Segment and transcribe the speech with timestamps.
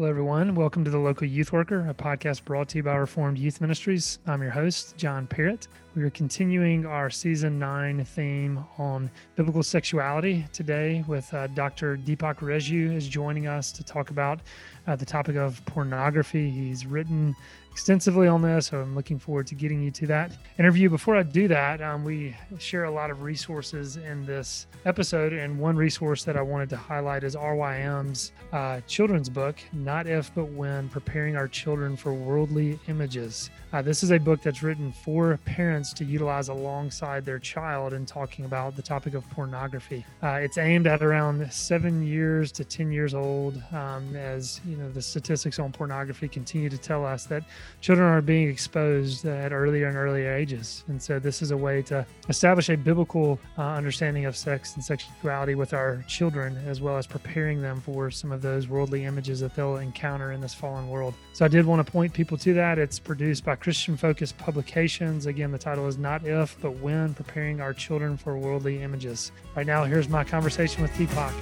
[0.00, 0.54] Hello, everyone.
[0.54, 4.18] Welcome to the Local Youth Worker, a podcast brought to you by Reformed Youth Ministries.
[4.26, 5.68] I'm your host, John Parrott.
[5.94, 11.98] We are continuing our season nine theme on biblical sexuality today with uh, Dr.
[11.98, 14.40] Deepak Reju is joining us to talk about
[14.86, 16.48] uh, the topic of pornography.
[16.48, 17.36] He's written
[17.80, 20.90] extensively on this, so I'm looking forward to getting you to that interview.
[20.90, 25.58] Before I do that, um, we share a lot of resources in this episode, and
[25.58, 30.50] one resource that I wanted to highlight is RYM's uh, children's book, Not If But
[30.50, 33.48] When Preparing Our Children for Worldly Images.
[33.72, 38.04] Uh, this is a book that's written for parents to utilize alongside their child in
[38.04, 40.04] talking about the topic of pornography.
[40.24, 44.90] Uh, it's aimed at around seven years to 10 years old, um, as you know,
[44.90, 47.44] the statistics on pornography continue to tell us that
[47.80, 50.82] children are being exposed at earlier and earlier ages.
[50.88, 54.84] And so, this is a way to establish a biblical uh, understanding of sex and
[54.84, 59.38] sexuality with our children, as well as preparing them for some of those worldly images
[59.40, 61.14] that they'll encounter in this fallen world.
[61.34, 62.76] So, I did want to point people to that.
[62.76, 65.26] It's produced by Christian Focus Publications.
[65.26, 69.30] Again, the title is Not If, but When Preparing Our Children for Worldly Images.
[69.54, 71.32] Right now, here's my conversation with Deepak.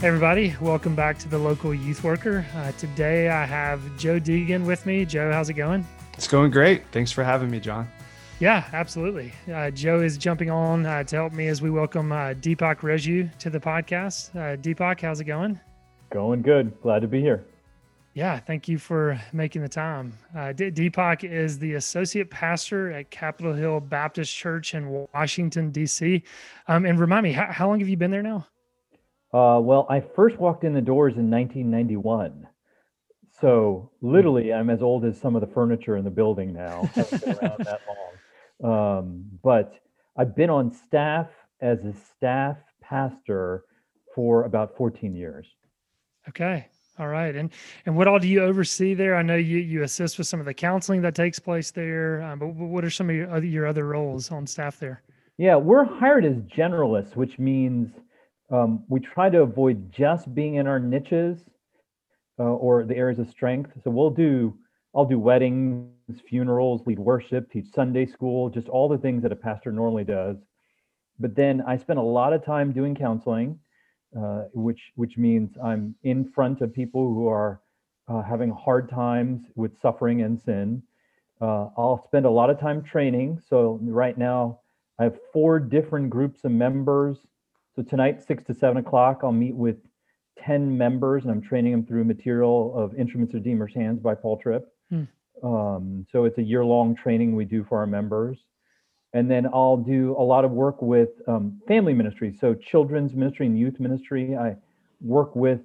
[0.00, 2.44] Hey everybody, welcome back to the local youth worker.
[2.56, 5.04] Uh, today I have Joe Deegan with me.
[5.04, 5.86] Joe, how's it going?
[6.14, 6.82] It's going great.
[6.90, 7.86] Thanks for having me, John.
[8.40, 9.32] Yeah, absolutely.
[9.52, 13.28] Uh, Joe is jumping on uh, to help me as we welcome uh, Deepak Reju
[13.38, 14.34] to the podcast.
[14.34, 15.60] Uh, Deepak, how's it going?
[16.10, 16.80] Going good.
[16.80, 17.44] Glad to be here.
[18.20, 20.12] Yeah, thank you for making the time.
[20.36, 26.22] Uh, D- Deepak is the associate pastor at Capitol Hill Baptist Church in Washington, D.C.
[26.68, 28.46] Um, and remind me, how, how long have you been there now?
[29.32, 32.46] Uh, well, I first walked in the doors in 1991.
[33.40, 36.90] So literally, I'm as old as some of the furniture in the building now.
[36.96, 37.80] Around that
[38.62, 38.98] long.
[38.98, 39.72] Um, but
[40.14, 41.28] I've been on staff
[41.62, 43.64] as a staff pastor
[44.14, 45.46] for about 14 years.
[46.28, 46.66] Okay.
[47.00, 47.34] All right.
[47.34, 47.50] And
[47.86, 49.16] and what all do you oversee there?
[49.16, 52.38] I know you you assist with some of the counseling that takes place there, um,
[52.38, 55.02] but what are some of your other, your other roles on staff there?
[55.38, 57.90] Yeah, we're hired as generalists, which means
[58.50, 61.38] um, we try to avoid just being in our niches
[62.38, 63.70] uh, or the areas of strength.
[63.82, 64.58] So we'll do,
[64.94, 69.36] I'll do weddings, funerals, lead worship, teach Sunday school, just all the things that a
[69.36, 70.36] pastor normally does.
[71.18, 73.58] But then I spend a lot of time doing counseling,
[74.18, 77.60] uh, which which means I'm in front of people who are
[78.08, 80.82] uh, having hard times with suffering and sin.
[81.40, 83.40] Uh, I'll spend a lot of time training.
[83.48, 84.60] So right now
[84.98, 87.26] I have four different groups of members
[87.76, 89.76] so tonight, six to seven o'clock, I'll meet with
[90.38, 94.38] 10 members and I'm training them through material of Instruments of Redeemer's Hands by Paul
[94.38, 94.66] Tripp.
[94.90, 95.04] Hmm.
[95.42, 98.38] Um, so it's a year long training we do for our members.
[99.12, 102.36] And then I'll do a lot of work with um, family ministry.
[102.40, 104.36] So children's ministry and youth ministry.
[104.36, 104.56] I
[105.00, 105.60] work with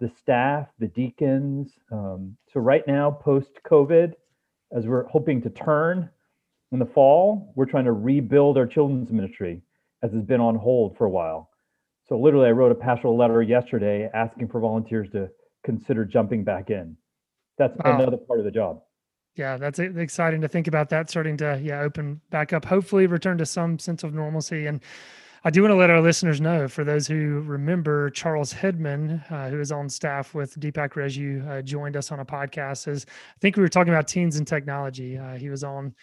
[0.00, 1.78] the staff, the deacons.
[1.90, 4.12] Um, so right now, post COVID,
[4.76, 6.10] as we're hoping to turn
[6.72, 9.62] in the fall, we're trying to rebuild our children's ministry
[10.02, 11.50] as it's been on hold for a while.
[12.08, 15.30] So literally, I wrote a pastoral letter yesterday asking for volunteers to
[15.64, 16.96] consider jumping back in.
[17.58, 18.00] That's wow.
[18.00, 18.82] another part of the job.
[19.36, 22.64] Yeah, that's exciting to think about that starting to yeah open back up.
[22.64, 24.66] Hopefully, return to some sense of normalcy.
[24.66, 24.80] And
[25.44, 29.48] I do want to let our listeners know, for those who remember, Charles Hedman, uh,
[29.48, 32.88] who is on staff with Deepak Reju, uh, joined us on a podcast.
[32.88, 35.16] As I think we were talking about teens and technology.
[35.16, 35.94] Uh, he was on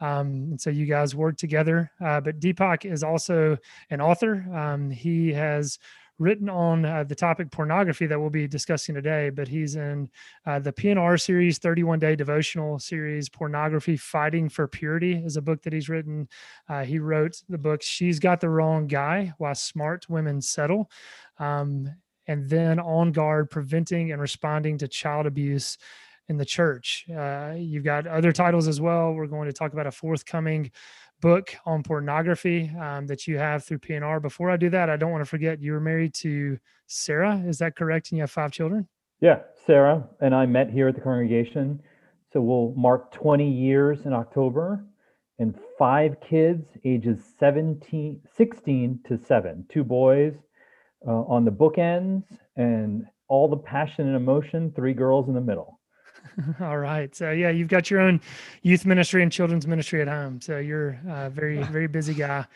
[0.00, 1.90] um, and so you guys work together.
[2.04, 3.56] Uh, but Deepak is also
[3.90, 4.44] an author.
[4.52, 5.78] Um, he has
[6.18, 10.08] written on uh, the topic pornography that we'll be discussing today, but he's in
[10.46, 15.62] uh, the P&R series, 31 day devotional series, Pornography Fighting for Purity is a book
[15.62, 16.28] that he's written.
[16.68, 20.90] Uh, he wrote the book, She's Got the Wrong Guy Why Smart Women Settle.
[21.38, 21.90] Um,
[22.26, 25.76] and then On Guard Preventing and Responding to Child Abuse
[26.28, 27.04] in the church.
[27.14, 29.12] Uh, you've got other titles as well.
[29.12, 30.70] We're going to talk about a forthcoming
[31.22, 34.20] book on pornography um, that you have through P&R.
[34.20, 37.42] Before I do that, I don't want to forget you were married to Sarah.
[37.46, 38.10] Is that correct?
[38.10, 38.86] And you have five children?
[39.20, 41.80] Yeah, Sarah and I met here at the congregation.
[42.32, 44.84] So we'll mark 20 years in October
[45.38, 50.34] and five kids ages 17, 16 to seven, two boys
[51.06, 52.24] uh, on the bookends
[52.56, 55.78] and all the passion and emotion, three girls in the middle.
[56.60, 57.14] All right.
[57.14, 58.20] So yeah, you've got your own
[58.62, 60.40] youth ministry and children's ministry at home.
[60.40, 62.46] So you're a very very busy guy.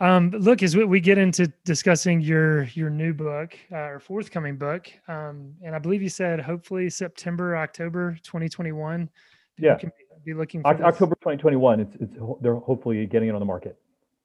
[0.00, 4.90] Um, look, as we get into discussing your your new book uh, or forthcoming book,
[5.08, 9.10] um, and I believe you said hopefully September October 2021.
[9.58, 9.78] Yeah.
[10.24, 11.80] Be looking for October 2021.
[11.80, 13.79] It's it's they're hopefully getting it on the market.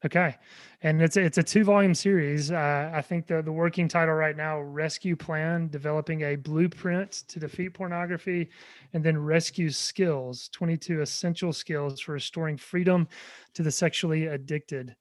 [0.05, 0.35] Okay,
[0.83, 2.51] and it's a, it's a two volume series.
[2.51, 7.39] Uh, I think the the working title right now, Rescue Plan: Developing a Blueprint to
[7.39, 8.49] Defeat Pornography,
[8.93, 13.07] and then Rescue Skills: Twenty Two Essential Skills for Restoring Freedom
[13.55, 14.95] to the Sexually Addicted.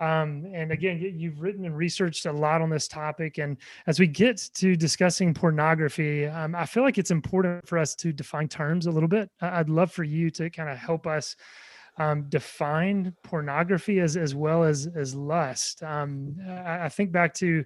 [0.00, 3.38] Um, and again, you've written and researched a lot on this topic.
[3.38, 3.56] And
[3.86, 8.12] as we get to discussing pornography, um, I feel like it's important for us to
[8.12, 9.30] define terms a little bit.
[9.40, 11.34] I'd love for you to kind of help us
[11.98, 15.82] um, define pornography as as well as as lust.
[15.82, 17.64] Um, I, I, think back to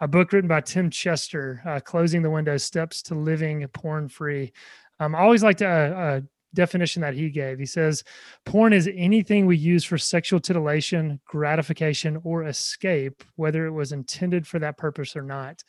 [0.00, 4.52] a book written by Tim Chester, uh, "Closing the Window: Steps to Living Porn Free."
[5.00, 6.22] Um, I always liked a, a
[6.54, 7.58] definition that he gave.
[7.58, 8.04] He says,
[8.44, 14.46] "Porn is anything we use for sexual titillation, gratification, or escape, whether it was intended
[14.46, 15.64] for that purpose or not."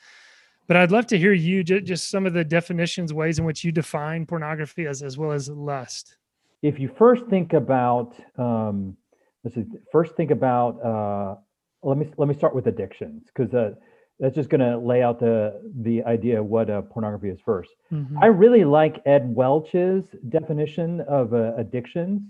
[0.67, 3.71] But I'd love to hear you just some of the definitions, ways in which you
[3.71, 6.17] define pornography as as well as lust
[6.63, 8.97] if you first think about um,
[9.43, 11.35] let's see, first think about uh,
[11.83, 13.71] let me let me start with addictions because uh,
[14.19, 17.65] that's just going to lay out the the idea of what uh, pornography is 1st
[17.91, 18.17] mm-hmm.
[18.23, 22.21] I really like Ed Welch's definition of uh, addictions.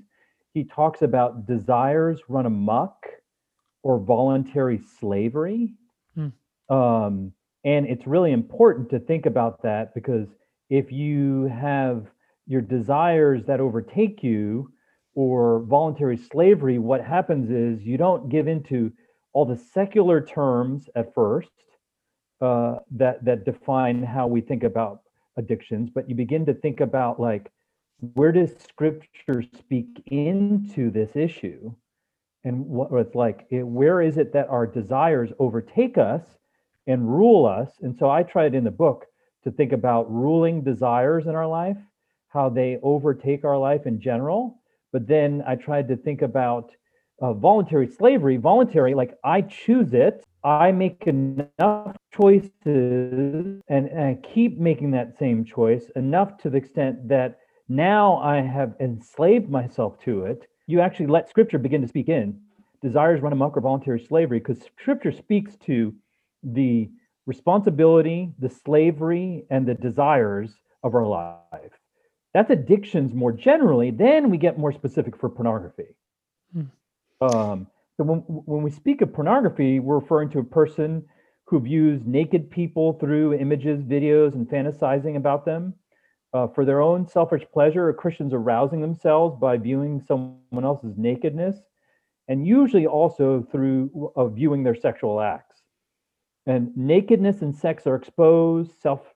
[0.54, 3.06] He talks about desires run amok
[3.84, 5.74] or voluntary slavery.
[6.18, 6.32] Mm.
[6.70, 7.34] Um,
[7.66, 10.28] and it's really important to think about that because
[10.70, 12.08] if you have
[12.48, 14.72] your desires that overtake you
[15.16, 18.92] or voluntary slavery, what happens is you don't give into
[19.34, 21.50] all the secular terms at first
[22.42, 25.02] uh, that that define how we think about
[25.38, 27.52] addictions, but you begin to think about like
[28.14, 31.74] where does Scripture speak into this issue,
[32.44, 33.46] and what it's like.
[33.50, 36.24] It, where is it that our desires overtake us
[36.86, 37.72] and rule us?
[37.82, 39.06] And so I tried in the book
[39.46, 41.78] to think about ruling desires in our life
[42.34, 44.60] how they overtake our life in general.
[44.92, 46.72] But then I tried to think about
[47.22, 48.38] uh, voluntary slavery.
[48.38, 55.18] Voluntary, like I choose it, I make enough choices and, and I keep making that
[55.18, 57.40] same choice enough to the extent that
[57.70, 60.48] now I have enslaved myself to it.
[60.68, 62.40] You actually let scripture begin to speak in.
[62.82, 65.94] Desires run amok or voluntary slavery, because scripture speaks to
[66.44, 66.90] the
[67.26, 70.52] responsibility, the slavery, and the desires
[70.84, 71.72] of our life.
[72.34, 73.92] That's addictions more generally.
[73.92, 75.96] Then we get more specific for pornography.
[76.54, 76.64] Hmm.
[77.22, 81.06] Um, so when, when we speak of pornography, we're referring to a person
[81.46, 85.76] who views naked people through images, videos, and fantasizing about them.
[86.34, 91.58] Uh, for their own selfish pleasure, or Christians arousing themselves by viewing someone else's nakedness,
[92.28, 95.62] and usually also through uh, viewing their sexual acts.
[96.48, 99.13] And nakedness and sex are exposed, self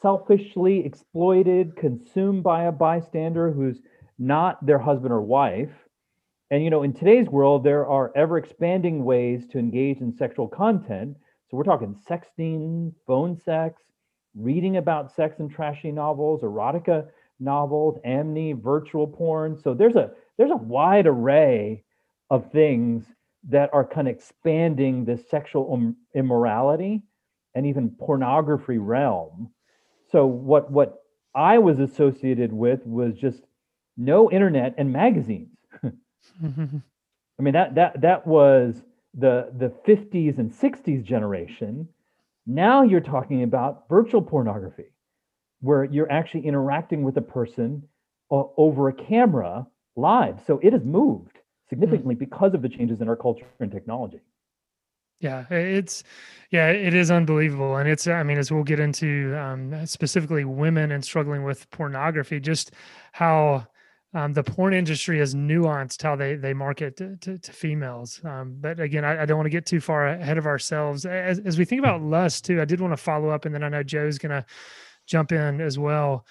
[0.00, 3.80] selfishly exploited, consumed by a bystander who's
[4.18, 5.70] not their husband or wife.
[6.50, 10.48] And you know, in today's world, there are ever expanding ways to engage in sexual
[10.48, 11.16] content.
[11.48, 13.82] So we're talking sexting, phone sex,
[14.34, 17.06] reading about sex and trashy novels, erotica
[17.40, 19.58] novels, anime, virtual porn.
[19.58, 21.82] So there's a there's a wide array
[22.30, 23.04] of things
[23.48, 27.02] that are kind of expanding the sexual immorality
[27.54, 29.50] and even pornography realm
[30.10, 31.02] so what what
[31.34, 33.42] I was associated with was just
[33.96, 35.56] no internet and magazines.
[35.84, 38.82] I mean that that that was
[39.14, 41.88] the the 50s and 60s generation.
[42.46, 44.86] Now you're talking about virtual pornography,
[45.60, 47.82] where you're actually interacting with a person
[48.30, 50.40] uh, over a camera live.
[50.46, 52.20] So it has moved significantly mm.
[52.20, 54.20] because of the changes in our culture and technology.
[55.20, 56.02] Yeah, it's
[56.50, 60.92] yeah, it is unbelievable, and it's I mean, as we'll get into um, specifically women
[60.92, 62.72] and struggling with pornography, just
[63.12, 63.66] how
[64.12, 68.20] um, the porn industry has nuanced how they they market to, to, to females.
[68.24, 71.06] Um, but again, I, I don't want to get too far ahead of ourselves.
[71.06, 73.64] As, as we think about lust too, I did want to follow up, and then
[73.64, 74.44] I know Joe's to
[75.06, 76.26] jump in as well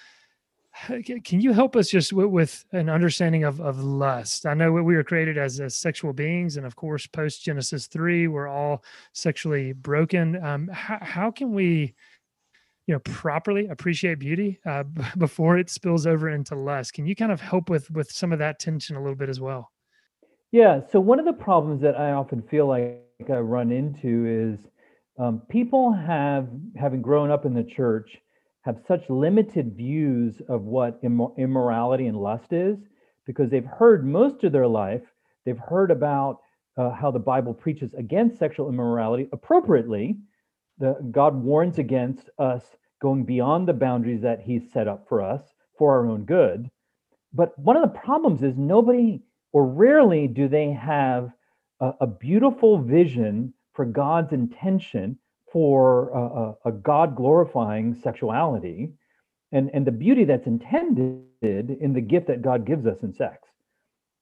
[0.84, 4.46] can you help us just with, with, an understanding of, of lust?
[4.46, 8.28] I know we were created as, as sexual beings, and of course, post Genesis three,
[8.28, 10.42] we're all sexually broken.
[10.44, 11.94] Um, how, how can we,
[12.86, 14.84] you know, properly appreciate beauty uh,
[15.18, 16.92] before it spills over into lust?
[16.92, 19.40] Can you kind of help with with some of that tension a little bit as
[19.40, 19.70] well?
[20.52, 20.80] Yeah.
[20.92, 24.70] So one of the problems that I often feel like I run into is
[25.18, 28.10] um, people have, having grown up in the church
[28.66, 32.76] have such limited views of what immorality and lust is
[33.24, 35.02] because they've heard most of their life,
[35.44, 36.40] they've heard about
[36.76, 40.16] uh, how the Bible preaches against sexual immorality appropriately.
[40.78, 42.64] The, God warns against us
[43.00, 45.42] going beyond the boundaries that He's set up for us
[45.78, 46.68] for our own good.
[47.32, 51.30] But one of the problems is nobody, or rarely, do they have
[51.80, 55.18] a, a beautiful vision for God's intention
[55.52, 58.92] for a, a God glorifying sexuality
[59.52, 63.48] and, and the beauty that's intended in the gift that God gives us in sex.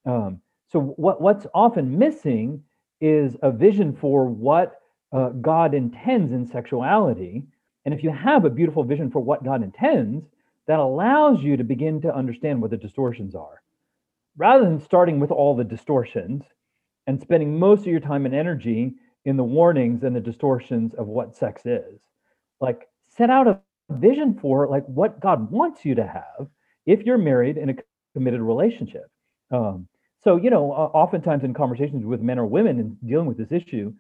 [0.07, 0.41] Um,
[0.71, 2.63] so, what, what's often missing
[3.01, 4.81] is a vision for what
[5.13, 7.43] uh, God intends in sexuality.
[7.85, 10.27] And if you have a beautiful vision for what God intends,
[10.67, 13.63] that allows you to begin to understand what the distortions are.
[14.37, 16.43] Rather than starting with all the distortions
[17.07, 21.07] and spending most of your time and energy in the warnings and the distortions of
[21.07, 22.01] what sex is,
[22.61, 26.49] like set out a vision for like what God wants you to have
[26.87, 27.75] if you're married in a
[28.13, 29.11] committed relationship.
[29.51, 29.89] Um,
[30.23, 33.93] so, you know, oftentimes in conversations with men or women and dealing with this issue,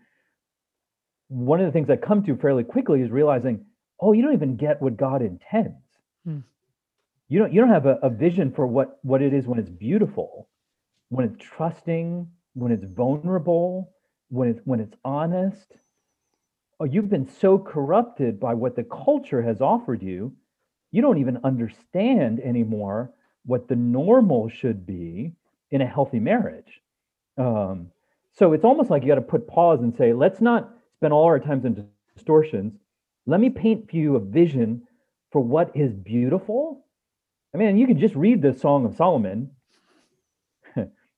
[1.28, 3.64] one of the things I come to fairly quickly is realizing,
[4.00, 5.76] oh, you don't even get what God intends.
[6.24, 6.40] Hmm
[7.28, 9.70] you don't you don't have a, a vision for what what it is when it's
[9.70, 10.48] beautiful
[11.08, 13.93] when it's trusting when it's vulnerable
[14.34, 15.72] when it's when it's honest
[16.80, 20.32] oh you've been so corrupted by what the culture has offered you
[20.90, 23.10] you don't even understand anymore
[23.46, 25.32] what the normal should be
[25.70, 26.80] in a healthy marriage
[27.36, 27.90] um,
[28.32, 31.24] so it's almost like you got to put pause and say let's not spend all
[31.24, 32.74] our times in distortions
[33.26, 34.82] let me paint for you a vision
[35.30, 36.84] for what is beautiful
[37.54, 39.50] I mean, you can just read the Song of Solomon.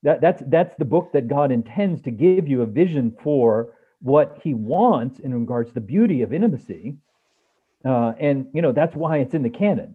[0.03, 4.38] That, that's that's the book that God intends to give you a vision for what
[4.43, 6.97] He wants in regards to the beauty of intimacy,
[7.85, 9.95] uh, and you know that's why it's in the canon.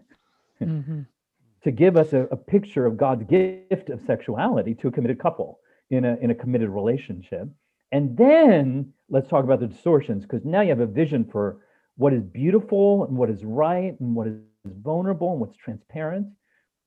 [0.61, 1.01] Mm-hmm.
[1.63, 5.59] to give us a, a picture of God's gift of sexuality to a committed couple
[5.91, 7.47] in a in a committed relationship,
[7.91, 11.59] and then let's talk about the distortions because now you have a vision for
[11.97, 16.27] what is beautiful and what is right and what is vulnerable and what's transparent.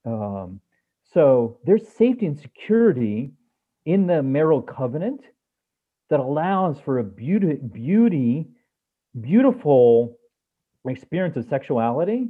[0.04, 0.60] Um,
[1.14, 3.30] so there's safety and security
[3.86, 5.20] in the marital covenant
[6.10, 8.48] that allows for a beauty, beauty,
[9.20, 10.18] beautiful
[10.86, 12.28] experience of sexuality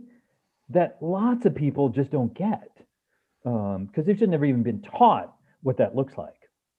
[0.68, 2.70] that lots of people just don't get
[3.42, 6.34] because um, they've just never even been taught what that looks like.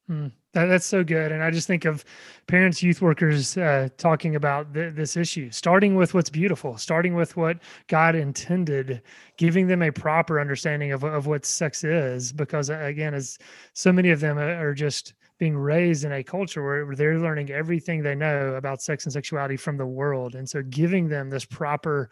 [0.10, 1.32] Mm, that, that's so good.
[1.34, 2.06] And I just think of
[2.48, 7.36] parents, youth workers uh, talking about th- this issue, starting with what's beautiful, starting with
[7.36, 9.02] what God intended,
[9.38, 12.32] giving them a proper understanding of, of what sex is.
[12.32, 13.38] Because uh, again, as
[13.74, 18.02] so many of them are just being raised in a culture where they're learning everything
[18.02, 20.36] they know about sex and sexuality from the world.
[20.36, 22.10] And so giving them this proper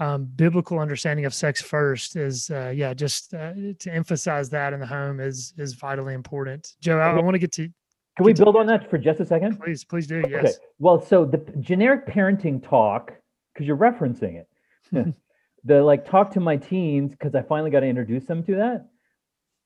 [0.00, 4.80] um, biblical understanding of sex first is uh, yeah just uh, to emphasize that in
[4.80, 6.74] the home is is vitally important.
[6.80, 7.68] Joe i, I want to get to
[8.16, 9.60] can we build on that for just a second?
[9.60, 10.44] Please please do yes.
[10.44, 13.12] okay well so the generic parenting talk
[13.52, 15.14] because you're referencing it.
[15.64, 18.88] The like talk to my teens because i finally got to introduce them to that.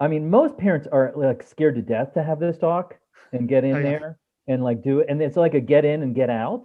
[0.01, 2.97] I mean most parents are like scared to death to have this talk
[3.33, 3.83] and get in oh, yeah.
[3.83, 6.65] there and like do it and it's like a get in and get out.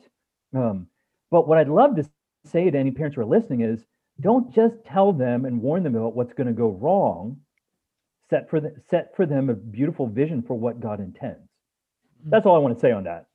[0.55, 0.87] Um,
[1.29, 2.09] but what i'd love to
[2.47, 3.85] say to any parents who are listening is
[4.21, 7.37] don't just tell them and warn them about what's going to go wrong.
[8.29, 11.49] Set for the, set for them a beautiful vision for what God intends.
[12.23, 12.29] Hmm.
[12.29, 13.27] That's all I want to say on that.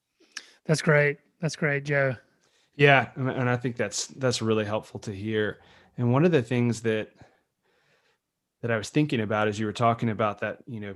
[0.66, 1.18] That's great.
[1.40, 2.16] That's great, Joe.
[2.76, 5.58] Yeah, and I think that's that's really helpful to hear.
[5.98, 7.10] And one of the things that
[8.62, 10.94] that I was thinking about as you were talking about that, you know,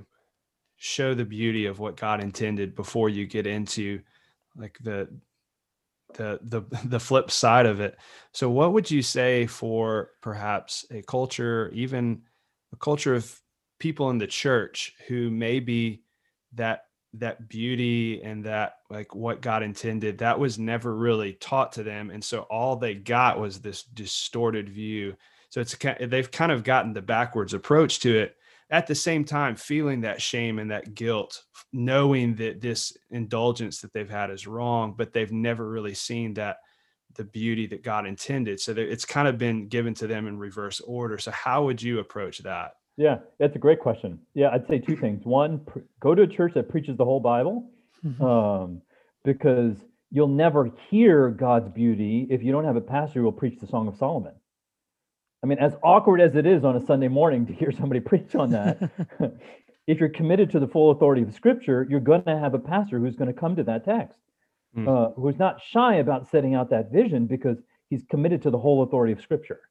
[0.77, 4.01] show the beauty of what God intended before you get into
[4.55, 5.07] like the
[6.15, 7.97] the the the flip side of it.
[8.33, 12.21] So what would you say for perhaps a culture, even
[12.73, 13.41] a culture of
[13.79, 16.03] people in the church who maybe
[16.53, 21.83] that that beauty and that like what God intended that was never really taught to
[21.83, 25.15] them and so all they got was this distorted view
[25.49, 28.35] so it's they've kind of gotten the backwards approach to it
[28.69, 33.93] at the same time feeling that shame and that guilt knowing that this indulgence that
[33.93, 36.57] they've had is wrong but they've never really seen that
[37.17, 38.59] the beauty that god intended.
[38.59, 41.17] So it's kind of been given to them in reverse order.
[41.17, 42.73] So how would you approach that?
[42.95, 44.19] Yeah that's a great question.
[44.33, 45.25] Yeah i'd say two things.
[45.25, 47.69] One pr- go to a church that preaches the whole bible
[48.05, 48.23] mm-hmm.
[48.23, 48.81] um,
[49.25, 49.75] because
[50.09, 53.67] you'll never hear god's beauty if you don't have a pastor who will preach the
[53.67, 54.31] song of solomon
[55.43, 58.35] I mean, as awkward as it is on a Sunday morning to hear somebody preach
[58.35, 58.89] on that,
[59.87, 62.99] if you're committed to the full authority of Scripture, you're going to have a pastor
[62.99, 64.19] who's going to come to that text,
[64.75, 64.87] mm.
[64.87, 67.57] uh, who's not shy about setting out that vision because
[67.89, 69.61] he's committed to the whole authority of Scripture.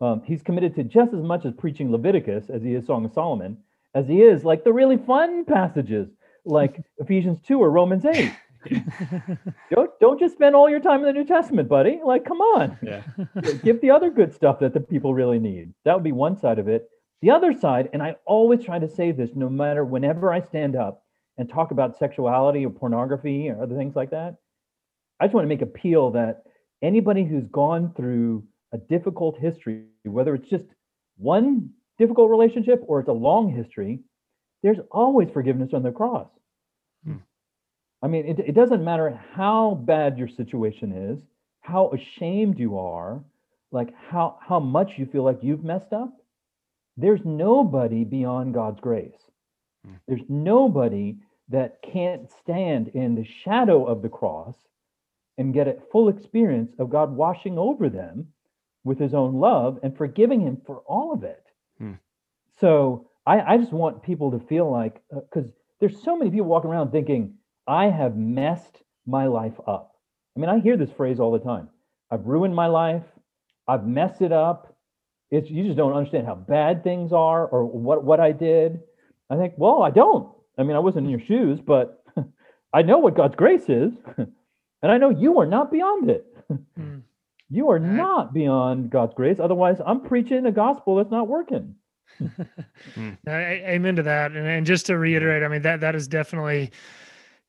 [0.00, 3.12] Um, he's committed to just as much as preaching Leviticus as he is Song of
[3.12, 3.56] Solomon,
[3.94, 6.08] as he is like the really fun passages
[6.44, 8.30] like Ephesians 2 or Romans 8.
[9.70, 12.00] don't don't just spend all your time in the New Testament, buddy.
[12.04, 12.78] Like, come on.
[12.82, 13.02] Yeah.
[13.64, 15.72] Give the other good stuff that the people really need.
[15.84, 16.88] That would be one side of it.
[17.22, 20.76] The other side, and I always try to say this no matter whenever I stand
[20.76, 21.02] up
[21.38, 24.36] and talk about sexuality or pornography or other things like that.
[25.20, 26.42] I just want to make appeal that
[26.82, 30.64] anybody who's gone through a difficult history, whether it's just
[31.16, 34.00] one difficult relationship or it's a long history,
[34.62, 36.28] there's always forgiveness on the cross.
[38.02, 41.18] I mean, it, it doesn't matter how bad your situation is,
[41.60, 43.22] how ashamed you are,
[43.72, 46.12] like how how much you feel like you've messed up.
[46.96, 49.18] There's nobody beyond God's grace.
[49.84, 49.94] Hmm.
[50.06, 51.16] There's nobody
[51.48, 54.56] that can't stand in the shadow of the cross
[55.38, 58.28] and get a full experience of God washing over them
[58.84, 61.44] with his own love and forgiving him for all of it.
[61.78, 61.94] Hmm.
[62.58, 65.50] So I, I just want people to feel like, because
[65.80, 67.34] there's so many people walking around thinking,
[67.66, 69.92] I have messed my life up.
[70.36, 71.68] I mean, I hear this phrase all the time.
[72.10, 73.02] I've ruined my life.
[73.68, 74.74] I've messed it up.
[75.30, 78.80] It's you just don't understand how bad things are or what what I did.
[79.28, 80.30] I think, well, I don't.
[80.56, 82.04] I mean, I wasn't in your shoes, but
[82.72, 86.26] I know what God's grace is, and I know you are not beyond it.
[86.78, 87.02] Mm.
[87.48, 89.38] You are not beyond God's grace.
[89.38, 91.76] Otherwise, I'm preaching a gospel that's not working.
[93.28, 94.32] A- a- Amen to that.
[94.32, 96.72] And, and just to reiterate, I mean that that is definitely,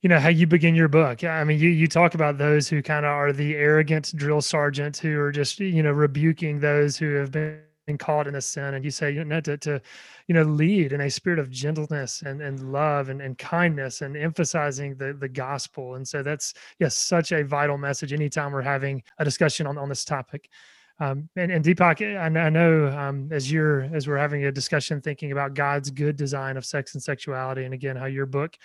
[0.02, 1.24] you know, how you begin your book.
[1.24, 4.98] I mean, you you talk about those who kind of are the arrogant drill sergeants
[4.98, 7.58] who are just you know rebuking those who have been
[7.98, 9.80] caught in a sin, and you say you know to to
[10.28, 14.16] you know lead in a spirit of gentleness and and love and, and kindness and
[14.16, 15.96] emphasizing the the gospel.
[15.96, 18.12] And so that's yes, such a vital message.
[18.12, 20.48] Anytime we're having a discussion on on this topic.
[21.00, 25.00] Um, and, and Deepak, I, I know um, as you're as we're having a discussion
[25.00, 28.56] thinking about God's good design of sex and sexuality, and again how your book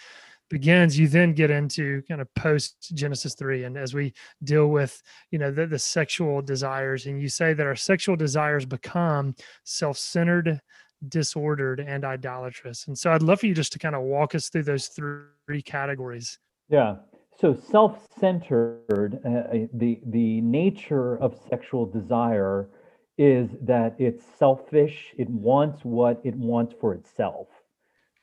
[0.50, 5.02] begins, you then get into kind of post Genesis three, and as we deal with
[5.32, 10.62] you know the, the sexual desires, and you say that our sexual desires become self-centered,
[11.10, 12.88] disordered, and idolatrous.
[12.88, 15.62] And so I'd love for you just to kind of walk us through those three
[15.64, 16.38] categories.
[16.70, 16.98] Yeah.
[17.40, 22.70] So self-centered, uh, uh, the the nature of sexual desire
[23.18, 25.14] is that it's selfish.
[25.18, 27.48] It wants what it wants for itself,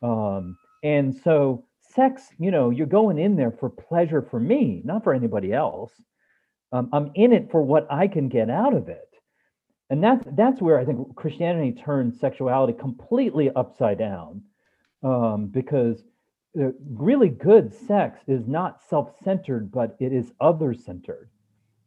[0.02, 2.28] um, and so sex.
[2.38, 5.92] You know, you're going in there for pleasure for me, not for anybody else.
[6.72, 9.08] Um, I'm in it for what I can get out of it,
[9.90, 14.42] and that's that's where I think Christianity turned sexuality completely upside down,
[15.02, 16.04] um, because
[16.58, 21.30] uh, really good sex is not self-centered but it is other-centered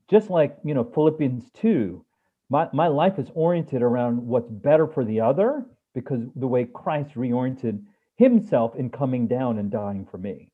[0.10, 2.02] just like you know philippians 2
[2.50, 7.13] my, my life is oriented around what's better for the other because the way christ
[7.16, 7.84] reoriented
[8.17, 10.49] himself in coming down and dying for me.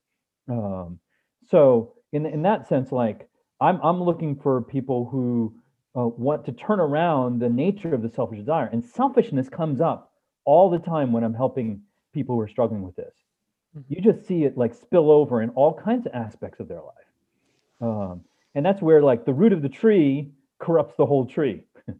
[0.47, 0.99] Um,
[1.47, 3.27] so in, in that sense like
[3.61, 5.53] i'm, I'm looking for people who
[5.95, 10.11] uh, want to turn around the nature of the selfish desire and selfishness comes up
[10.45, 11.81] all the time when i'm helping
[12.13, 13.13] people who are struggling with this.
[13.87, 16.95] You just see it like spill over in all kinds of aspects of their life.
[17.81, 18.21] Um,
[18.55, 21.63] and that's where like the root of the tree corrupts the whole tree.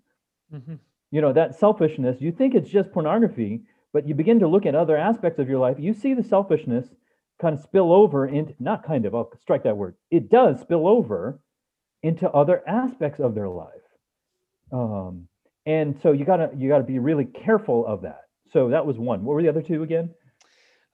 [0.52, 0.80] Mhm.
[1.12, 3.62] you know that selfishness you think it's just pornography
[3.94, 6.88] but you begin to look at other aspects of your life you see the selfishness
[7.42, 10.88] kind of spill over into not kind of i'll strike that word it does spill
[10.88, 11.40] over
[12.04, 13.68] into other aspects of their life
[14.72, 15.28] um,
[15.66, 18.22] and so you gotta you gotta be really careful of that
[18.52, 20.10] so that was one what were the other two again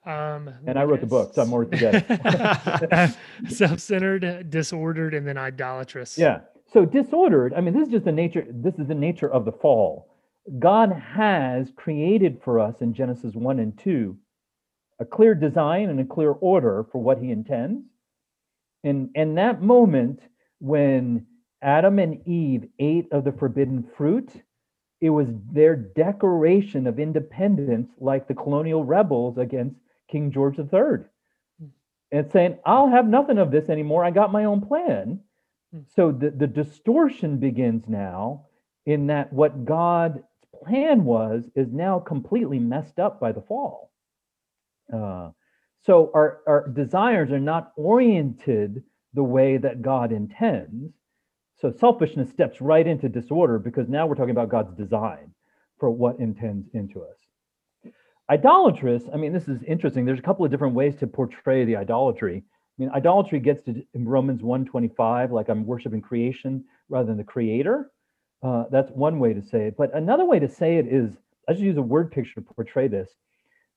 [0.05, 2.05] Um, And I wrote the book, so I'm more forgetting.
[3.49, 6.15] self-centered, disordered, and then idolatrous.
[6.17, 6.41] Yeah.
[6.71, 9.51] So disordered, I mean, this is just the nature, this is the nature of the
[9.51, 10.14] fall.
[10.60, 14.17] God has created for us in Genesis 1 and 2
[14.99, 17.84] a clear design and a clear order for what he intends.
[18.84, 20.21] And and that moment
[20.60, 21.25] when
[21.62, 24.31] Adam and Eve ate of the forbidden fruit,
[25.01, 29.75] it was their declaration of independence, like the colonial rebels against
[30.10, 31.05] King George III.
[32.12, 34.05] And saying, I'll have nothing of this anymore.
[34.05, 35.19] I got my own plan.
[35.73, 35.79] Hmm.
[35.95, 38.45] So the, the distortion begins now
[38.86, 40.19] in that what God's
[40.63, 43.91] plan was is now completely messed up by the fall.
[44.94, 45.30] Uh,
[45.82, 50.94] so our, our desires are not oriented the way that God intends.
[51.58, 55.32] So selfishness steps right into disorder because now we're talking about God's design
[55.80, 57.94] for what intends into us.
[58.30, 60.06] Idolatrous, I mean, this is interesting.
[60.06, 62.44] There's a couple of different ways to portray the idolatry.
[62.44, 67.24] I mean, idolatry gets to in Romans 125, like I'm worshiping creation rather than the
[67.24, 67.91] creator.
[68.45, 69.75] Uh, that's one way to say it.
[69.75, 71.17] But another way to say it is,
[71.49, 73.10] I just use a word picture to portray this.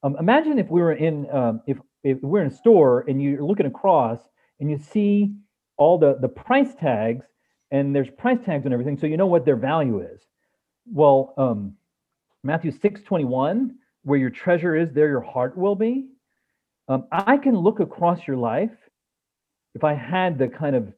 [0.02, 3.42] Um, imagine if we were in, um, if, if we're in a store and you're
[3.42, 4.20] looking across
[4.60, 5.32] and you see
[5.78, 7.24] all the, the price tags
[7.70, 10.20] and there's price tags and everything, so you know what their value is.
[10.84, 11.72] Well, um,
[12.44, 16.08] Matthew 6 21, where your treasure is, there your heart will be.
[16.88, 18.76] Um, I can look across your life
[19.74, 20.92] if I had the kind of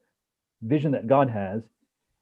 [0.61, 1.63] vision that God has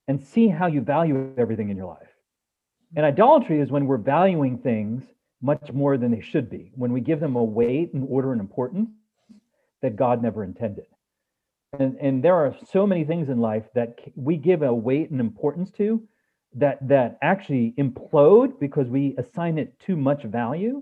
[0.10, 2.00] and see how you value everything in your life.
[2.02, 2.98] Mm-hmm.
[2.98, 5.04] And idolatry is when we're valuing things
[5.41, 8.41] much more than they should be, when we give them a weight and order and
[8.41, 8.89] importance
[9.82, 10.88] that God never intended.
[11.80, 15.22] And, and there are so many things in life that we give a weight and
[15.22, 16.04] importance to
[16.56, 20.82] that that actually implode because we assign it too much value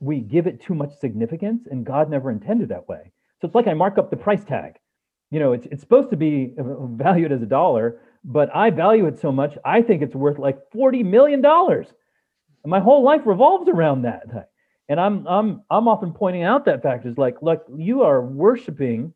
[0.00, 3.68] we give it too much significance and god never intended that way so it's like
[3.68, 4.74] i mark up the price tag
[5.30, 9.06] you know it's, it's supposed to be uh, valued as a dollar but i value
[9.06, 11.88] it so much i think it's worth like 40 million dollars.
[12.64, 14.50] My whole life revolves around that.
[14.88, 19.14] And i'm i'm i'm often pointing out that fact is like look you are worshiping.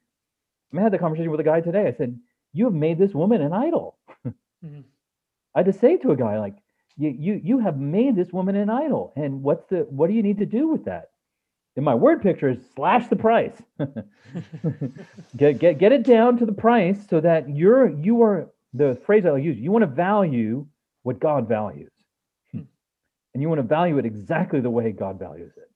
[0.77, 1.87] I had the conversation with a guy today.
[1.87, 2.19] I said
[2.55, 3.99] you have made this woman an idol.
[4.27, 4.83] Mm-hmm.
[5.57, 6.55] i had to say to a guy like
[6.97, 9.13] you you you have made this woman an idol.
[9.17, 11.11] And what's the what do you need to do with that?
[11.75, 13.61] In my word picture is slash the price.
[15.37, 19.25] Get, get get it down to the price so that you're you are the phrase
[19.27, 20.67] i'll use you want to value
[21.03, 21.93] what god values
[22.53, 22.61] hmm.
[23.35, 25.71] and you want to value it exactly the way god values it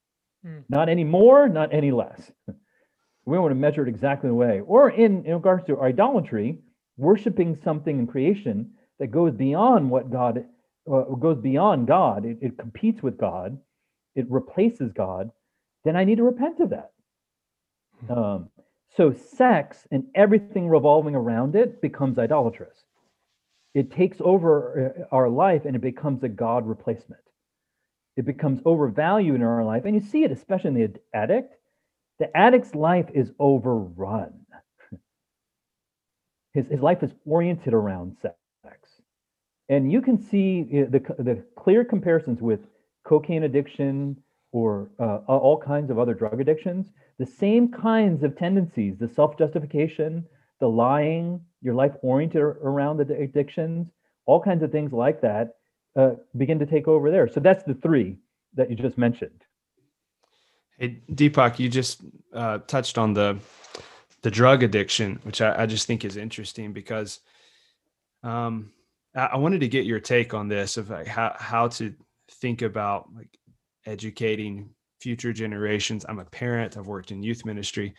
[0.47, 0.59] hmm.
[0.69, 2.31] not any more not any less
[3.25, 6.59] we want to measure it exactly the way or in, in regards to idolatry
[6.97, 10.45] worshiping something in creation that goes beyond what god
[10.91, 13.59] uh, goes beyond God, it, it competes with God,
[14.15, 15.31] it replaces God,
[15.85, 16.93] then I need to repent of that.
[18.07, 18.13] Hmm.
[18.13, 18.49] Um,
[18.97, 22.85] so sex and everything revolving around it becomes idolatrous.
[23.77, 27.21] It takes over uh, our life and it becomes a God replacement.
[28.17, 29.85] It becomes overvalued in our life.
[29.85, 31.55] And you see it, especially in the addict.
[32.19, 34.33] The addict's life is overrun.
[36.55, 38.37] His, his life is oriented around sex
[39.69, 42.61] and you can see the, the clear comparisons with
[43.05, 44.17] cocaine addiction
[44.53, 46.87] or uh, all kinds of other drug addictions
[47.19, 50.25] the same kinds of tendencies the self-justification
[50.61, 53.88] the lying your life oriented around the addictions
[54.27, 55.57] all kinds of things like that
[55.97, 58.19] uh, begin to take over there so that's the three
[58.55, 59.45] that you just mentioned
[60.79, 62.01] hey deepak you just
[62.35, 63.37] uh, touched on the
[64.23, 67.21] the drug addiction which I, I just think is interesting because
[68.23, 68.73] um,
[69.14, 71.95] I wanted to get your take on this of like how how to
[72.31, 73.38] think about like
[73.87, 76.05] educating future generations.
[76.09, 76.77] I'm a parent.
[76.77, 77.95] I've worked in youth ministry.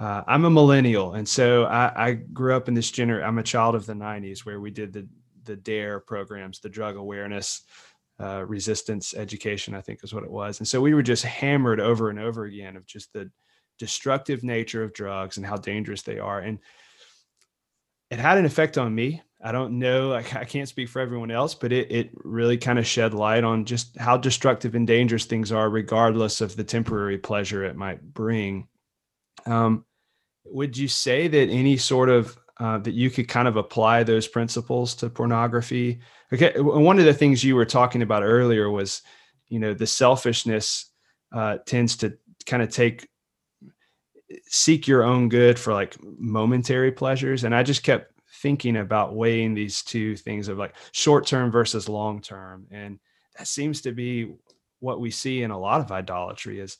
[0.00, 3.22] Uh, I'm a millennial, and so I, I grew up in this gener.
[3.22, 5.06] I'm a child of the '90s, where we did the
[5.44, 7.62] the DARE programs, the drug awareness,
[8.18, 10.58] uh, resistance education, I think is what it was.
[10.58, 13.30] And so we were just hammered over and over again of just the
[13.78, 16.40] destructive nature of drugs and how dangerous they are.
[16.40, 16.58] And
[18.10, 19.22] it had an effect on me.
[19.42, 22.78] I don't know, like I can't speak for everyone else, but it it really kind
[22.78, 27.18] of shed light on just how destructive and dangerous things are, regardless of the temporary
[27.18, 28.66] pleasure it might bring.
[29.46, 29.84] Um,
[30.44, 34.28] would you say that any sort of uh, that you could kind of apply those
[34.28, 36.00] principles to pornography?
[36.32, 39.02] Okay, one of the things you were talking about earlier was,
[39.48, 40.86] you know, the selfishness
[41.32, 43.08] uh, tends to kind of take
[44.46, 49.54] seek your own good for like momentary pleasures, and I just kept thinking about weighing
[49.54, 52.98] these two things of like short term versus long term and
[53.36, 54.32] that seems to be
[54.80, 56.78] what we see in a lot of idolatry is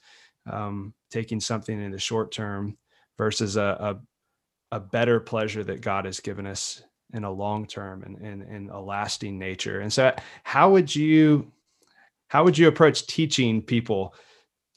[0.51, 2.77] um, taking something in the short term
[3.21, 3.99] versus a,
[4.73, 8.43] a, a better pleasure that god has given us in a long term and, and,
[8.43, 9.81] and a lasting nature.
[9.81, 11.53] And so how would you
[12.29, 14.15] how would you approach teaching people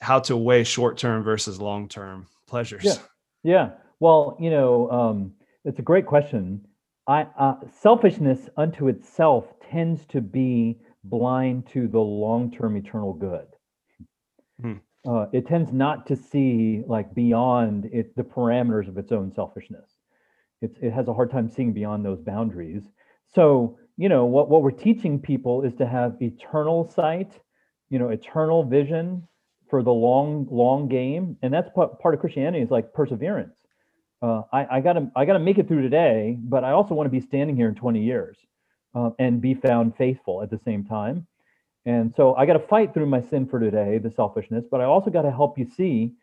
[0.01, 2.83] how to weigh short term versus long term pleasures?
[2.83, 2.97] Yeah.
[3.43, 3.69] Yeah.
[4.01, 6.67] Well you know um, it's a great question.
[7.07, 13.47] I, uh, selfishness unto itself tends to be blind to the long-term eternal good.
[14.61, 14.77] Hmm.
[15.05, 19.89] Uh, it tends not to see like beyond it the parameters of its own selfishness.
[20.61, 22.83] It's, it has a hard time seeing beyond those boundaries.
[23.33, 27.39] So you know what what we're teaching people is to have eternal sight,
[27.89, 29.27] you know, eternal vision
[29.69, 33.55] for the long long game, and that's part, part of Christianity is like perseverance
[34.23, 37.11] uh, I, I, gotta I gotta make it through today, but I also want to
[37.11, 38.37] be standing here in 20 years
[38.95, 41.27] uh, and be found faithful at the same time.
[41.85, 44.85] And so I got to fight through my sin for today, the selfishness, but I
[44.85, 46.13] also got to help you see,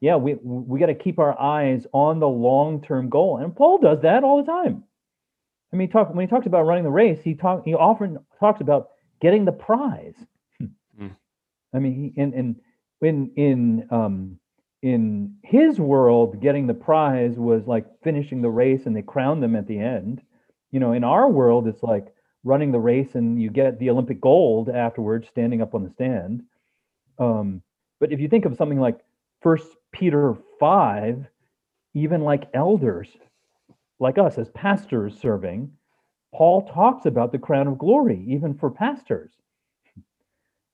[0.00, 3.78] yeah, we we got to keep our eyes on the long term goal, and Paul
[3.78, 4.84] does that all the time.
[5.72, 8.62] I mean, talk when he talks about running the race, he talk he often talks
[8.62, 8.88] about
[9.20, 10.14] getting the prize.
[10.98, 11.16] Mm.
[11.74, 12.56] I mean, in in
[13.02, 14.38] in in um,
[14.82, 19.54] in his world, getting the prize was like finishing the race and they crown them
[19.54, 20.22] at the end.
[20.70, 24.20] You know, in our world, it's like running the race and you get the Olympic
[24.20, 26.42] gold afterwards, standing up on the stand.
[27.18, 27.62] Um,
[27.98, 29.00] but if you think of something like
[29.42, 31.26] First Peter 5,
[31.94, 33.08] even like elders,
[33.98, 35.70] like us as pastors serving,
[36.34, 39.32] Paul talks about the crown of glory, even for pastors.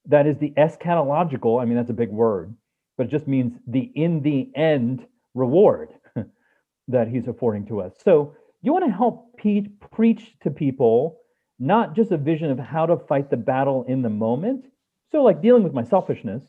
[0.06, 2.54] That is the eschatological, I mean, that's a big word,
[2.96, 5.90] but it just means the in the end reward
[6.88, 7.94] that he's affording to us.
[8.04, 11.18] So you want to help pe- preach to people
[11.58, 14.66] not just a vision of how to fight the battle in the moment.
[15.10, 16.42] So, like dealing with my selfishness,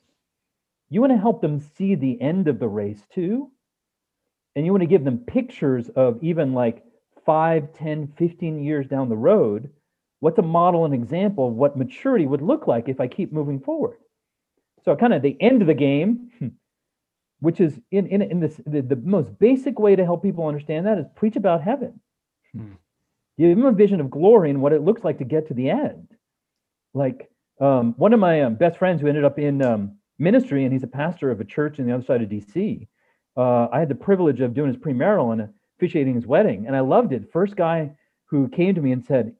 [0.89, 3.51] you want to help them see the end of the race too.
[4.55, 6.83] And you want to give them pictures of even like
[7.25, 9.69] 5, 10, 15 years down the road,
[10.19, 13.59] what's a model and example of what maturity would look like if I keep moving
[13.59, 13.97] forward.
[14.83, 16.31] So, kind of the end of the game,
[17.39, 20.85] which is in, in, in this, the, the most basic way to help people understand
[20.85, 21.99] that is preach about heaven.
[22.53, 22.73] Hmm.
[23.37, 25.69] Give him a vision of glory and what it looks like to get to the
[25.69, 26.07] end.
[26.93, 30.73] Like um, one of my um, best friends who ended up in um, ministry, and
[30.73, 32.87] he's a pastor of a church in the other side of DC.
[33.35, 36.79] Uh, I had the privilege of doing his premarital and officiating his wedding, and I
[36.79, 37.31] loved it.
[37.31, 37.91] First guy
[38.25, 39.35] who came to me and said,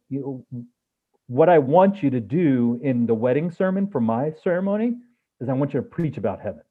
[1.28, 4.98] "What I want you to do in the wedding sermon for my ceremony
[5.42, 6.62] is I want you to preach about heaven."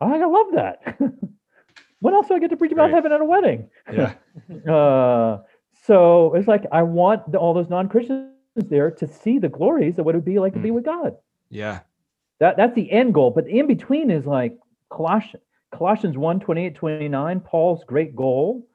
[0.00, 0.98] I love that.
[2.00, 3.70] when else do I get to preach about heaven at a wedding?
[3.92, 4.14] Yeah.
[4.72, 5.38] uh,
[5.86, 10.04] so it's like I want the, all those non-Christians there to see the glories of
[10.04, 10.56] what it would be like mm.
[10.56, 10.74] to be mm.
[10.74, 11.16] with God.
[11.50, 11.80] Yeah.
[12.40, 13.30] That that's the end goal.
[13.30, 14.58] But in between is like
[14.90, 18.66] Colossians Colossians 1, 28, 29, Paul's great goal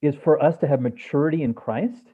[0.00, 2.06] is for us to have maturity in Christ.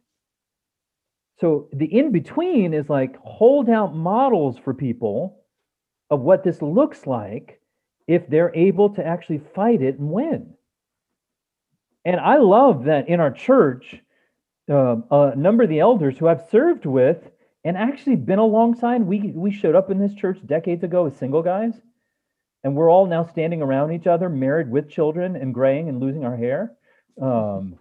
[1.39, 5.43] So the in between is like hold out models for people
[6.11, 7.61] of what this looks like
[8.09, 10.55] if they're able to actually fight it and win.
[12.05, 14.01] And I love that in our church,
[14.71, 17.19] uh, a number of the elders who I've served with
[17.65, 19.03] and actually been alongside.
[19.03, 21.75] We we showed up in this church decades ago as single guys,
[22.65, 26.25] and we're all now standing around each other, married with children and graying and losing
[26.25, 26.73] our hair,
[27.21, 27.79] um,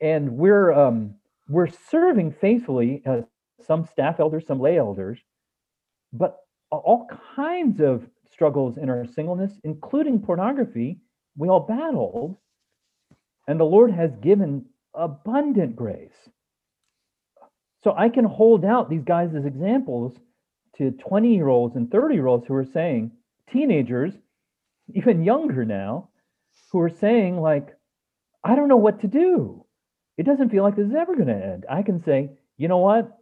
[0.00, 1.14] and we're um,
[1.48, 3.24] we're serving faithfully as
[3.66, 5.18] some staff elders, some lay elders,
[6.12, 6.38] but
[6.70, 10.98] all kinds of struggles in our singleness, including pornography,
[11.36, 12.36] we all battled,
[13.46, 16.28] and the Lord has given abundant grace.
[17.82, 20.16] So I can hold out these guys as examples
[20.78, 23.12] to 20 year olds and 30 year olds who are saying,
[23.52, 24.14] teenagers,
[24.94, 26.08] even younger now,
[26.72, 27.68] who are saying, like,
[28.42, 29.64] I don't know what to do.
[30.16, 31.66] It doesn't feel like this is ever going to end.
[31.70, 33.18] I can say, you know what?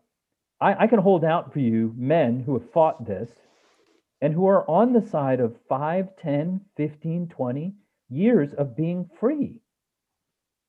[0.60, 3.30] I, I can hold out for you men who have fought this
[4.20, 7.74] and who are on the side of 5, 10, 15, 20
[8.08, 9.60] years of being free.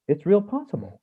[0.08, 1.02] It's real possible.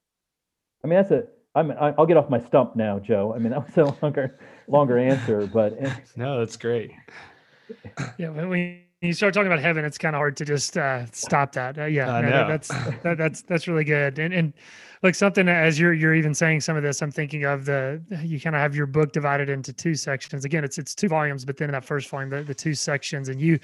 [0.85, 1.25] I mean, that's a.
[1.55, 1.73] I'm.
[1.73, 3.33] I'll get off my stump now, Joe.
[3.35, 5.75] I mean, that was a longer, longer answer, but
[6.17, 6.93] no, that's great.
[8.19, 11.53] Yeah, when you start talking about heaven, it's kind of hard to just uh, stop
[11.53, 11.79] that.
[11.79, 12.69] Uh, yeah, no, that's
[13.03, 14.19] that, that's that's really good.
[14.19, 14.53] And and
[15.03, 18.39] like something as you're you're even saying some of this, I'm thinking of the you
[18.39, 20.45] kind of have your book divided into two sections.
[20.45, 23.31] Again, it's it's two volumes, but then in that first volume, the, the two sections,
[23.31, 23.59] and you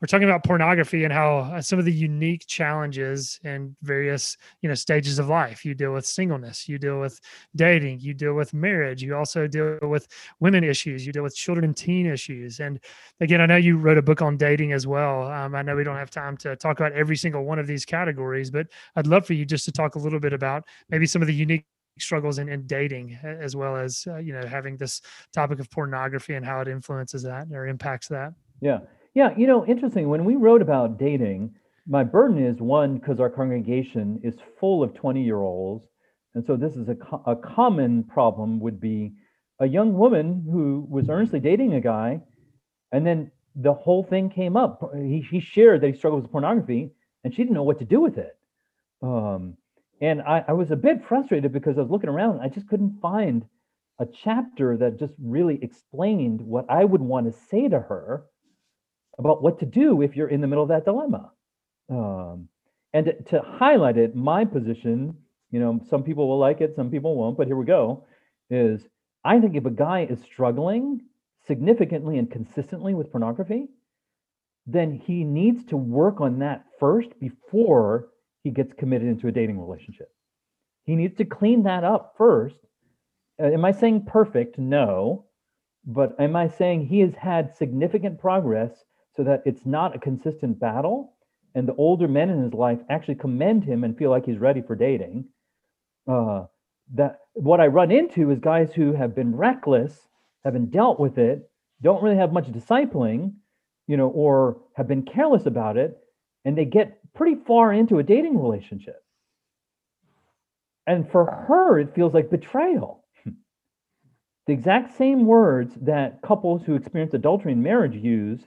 [0.00, 4.68] we're talking about pornography and how uh, some of the unique challenges and various you
[4.68, 5.64] know stages of life.
[5.64, 7.20] You deal with singleness you deal with
[7.56, 10.06] dating you deal with marriage you also deal with
[10.40, 12.60] women issues you deal with children and teen issues.
[12.60, 12.80] And
[13.20, 15.30] again i know you wrote a book on dating as well.
[15.30, 17.84] Um, i know we don't have time to talk about every single one of these
[17.84, 21.22] categories but i'd love for you just to talk a little bit about maybe some
[21.22, 21.64] of the unique
[21.98, 25.00] struggles in, in dating as well as uh, you know having this
[25.32, 28.78] topic of pornography and how it influences that or impacts that yeah
[29.18, 30.08] yeah, you know, interesting.
[30.08, 31.54] When we wrote about dating,
[31.88, 35.84] my burden is one, because our congregation is full of 20 year olds.
[36.36, 39.14] And so this is a, co- a common problem would be
[39.58, 42.20] a young woman who was earnestly dating a guy,
[42.92, 44.88] and then the whole thing came up.
[44.94, 46.92] He, he shared that he struggled with pornography,
[47.24, 48.38] and she didn't know what to do with it.
[49.02, 49.56] Um,
[50.00, 53.00] and I, I was a bit frustrated because I was looking around, I just couldn't
[53.00, 53.44] find
[53.98, 58.24] a chapter that just really explained what I would want to say to her
[59.18, 61.32] about what to do if you're in the middle of that dilemma.
[61.90, 62.48] Um,
[62.92, 65.16] and to, to highlight it, my position,
[65.50, 68.04] you know, some people will like it, some people won't, but here we go,
[68.50, 68.86] is
[69.24, 71.00] I think if a guy is struggling
[71.46, 73.66] significantly and consistently with pornography,
[74.66, 78.08] then he needs to work on that first before
[78.48, 80.10] he gets committed into a dating relationship.
[80.84, 82.56] He needs to clean that up first.
[83.40, 84.58] Uh, am I saying perfect?
[84.58, 85.26] No.
[85.84, 88.72] But am I saying he has had significant progress
[89.14, 91.14] so that it's not a consistent battle.
[91.54, 94.62] And the older men in his life actually commend him and feel like he's ready
[94.62, 95.26] for dating.
[96.06, 96.44] Uh,
[96.94, 100.08] that what I run into is guys who have been reckless,
[100.42, 101.50] haven't dealt with it,
[101.82, 103.34] don't really have much discipling,
[103.86, 105.98] you know, or have been careless about it,
[106.44, 109.02] and they get pretty far into a dating relationship.
[110.86, 113.04] And for her, it feels like betrayal.
[114.46, 118.40] the exact same words that couples who experience adultery in marriage use,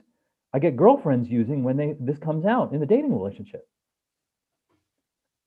[0.52, 3.68] I get girlfriends using when they this comes out in the dating relationship.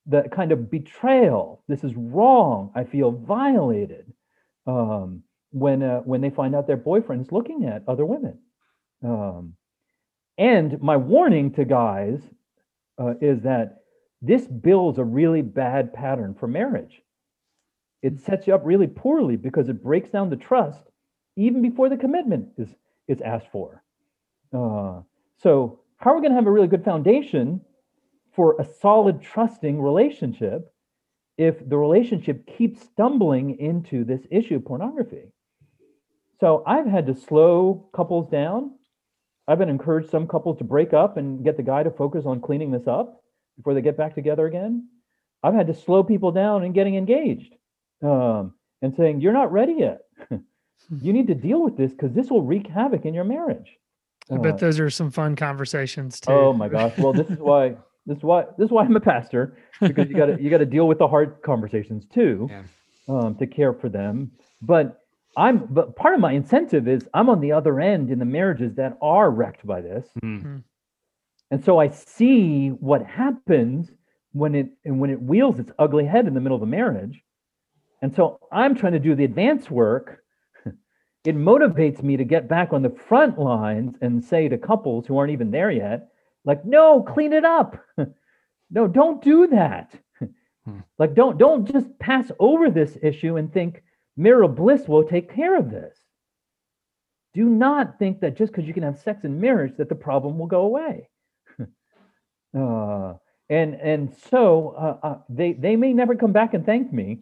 [0.06, 1.64] The kind of betrayal.
[1.68, 2.72] This is wrong.
[2.76, 4.14] I feel violated.
[4.68, 8.40] Um, when uh, when they find out their boyfriend's looking at other women.
[9.04, 9.56] Um,
[10.38, 12.20] and my warning to guys
[13.00, 13.80] uh, is that
[14.22, 17.02] this builds a really bad pattern for marriage.
[18.02, 20.82] It sets you up really poorly because it breaks down the trust
[21.36, 22.70] even before the commitment is
[23.08, 23.84] is asked for.
[24.54, 25.02] Uh,
[25.38, 27.62] so how are we going to have a really good foundation
[28.36, 30.74] for a solid trusting relationship
[31.38, 35.32] if the relationship keeps stumbling into this issue of pornography?
[36.40, 38.75] So I've had to slow couples down.
[39.48, 42.42] I've been encouraged some couples to break up and get the guy to focus on
[42.42, 43.22] cleaning this up
[43.58, 44.88] before they get back together again.
[45.44, 47.54] I've had to slow people down in getting engaged
[48.02, 50.02] um, and saying, You're not ready yet.
[51.02, 53.78] you need to deal with this because this will wreak havoc in your marriage.
[54.32, 56.32] I bet uh, those are some fun conversations too.
[56.32, 56.98] Oh my gosh.
[56.98, 57.76] Well, this is why
[58.08, 60.88] this is why this is why I'm a pastor, because you gotta you gotta deal
[60.88, 62.48] with the hard conversations too.
[62.50, 62.64] Yeah.
[63.08, 64.32] Um, to care for them.
[64.64, 65.05] But
[65.38, 68.76] I'm but part of my incentive is I'm on the other end in the marriages
[68.76, 70.08] that are wrecked by this.
[70.24, 70.58] Mm-hmm.
[71.52, 73.92] And so I see what happens
[74.34, 77.22] when it and when it wheels its ugly head in the middle of a marriage.
[78.02, 80.22] And so I'm trying to do the advance work.
[81.26, 85.18] It motivates me to get back on the front lines and say to couples who
[85.18, 86.10] aren't even there yet,
[86.46, 87.84] like, no, clean it up.
[88.70, 89.92] no, don't do that.
[90.66, 90.80] Hmm.
[90.98, 93.84] Like, don't don't just pass over this issue and think,
[94.18, 95.98] Marital bliss will take care of this.
[97.34, 100.38] Do not think that just because you can have sex in marriage that the problem
[100.38, 101.10] will go away.
[102.58, 103.14] uh,
[103.50, 107.20] and and so uh, uh, they they may never come back and thank me.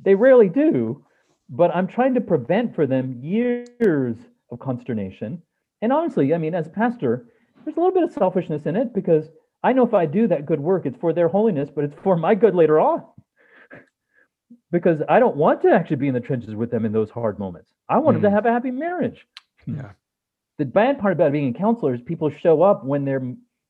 [0.00, 1.04] They rarely do,
[1.48, 4.16] but I'm trying to prevent for them years
[4.50, 5.42] of consternation.
[5.80, 7.28] And honestly, I mean, as a pastor,
[7.64, 9.28] there's a little bit of selfishness in it because
[9.62, 12.16] I know if I do that good work, it's for their holiness, but it's for
[12.16, 13.04] my good later on
[14.70, 17.38] because I don't want to actually be in the trenches with them in those hard
[17.38, 17.70] moments.
[17.88, 18.22] I want mm.
[18.22, 19.26] them to have a happy marriage.
[19.66, 19.90] Yeah.
[20.58, 23.22] The bad part about being a counselor is people show up when their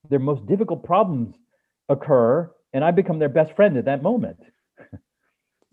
[0.09, 1.35] their most difficult problems
[1.89, 4.39] occur, and I become their best friend at that moment.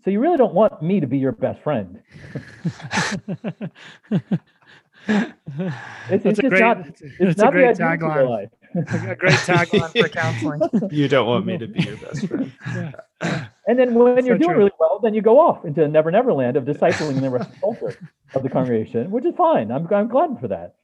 [0.04, 2.02] so you really don't want me to be your best friend.
[5.08, 8.50] it's, it's, a great, not, it's, it's not a great tagline.
[8.78, 10.60] A great tagline for counseling.
[10.90, 12.52] You don't want me to be your best friend.
[13.22, 13.48] Yeah.
[13.66, 14.58] And then when you're doing true.
[14.58, 17.54] really well, then you go off into Never Never Land of discipling the rest of
[17.54, 19.72] the culture of the congregation, which is fine.
[19.72, 20.74] I'm I'm glad for that.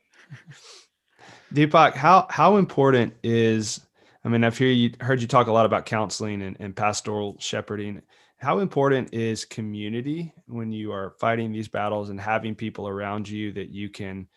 [1.53, 3.81] Deepak, how how important is
[4.25, 7.37] I mean, I've heard you heard you talk a lot about counseling and, and pastoral
[7.39, 8.03] shepherding.
[8.39, 13.53] How important is community when you are fighting these battles and having people around you
[13.53, 14.29] that you can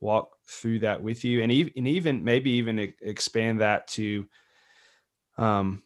[0.00, 4.26] walk through that with you, and even and even maybe even expand that to
[5.36, 5.82] um,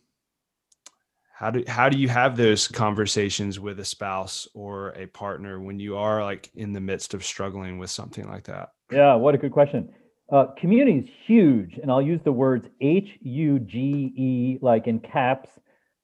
[1.43, 5.81] how do how do you have those conversations with a spouse or a partner when
[5.81, 8.71] you are like in the midst of struggling with something like that?
[8.91, 9.89] Yeah what a good question.
[10.31, 15.51] Uh, community is huge and i'll use the words h-u-g-e like in caps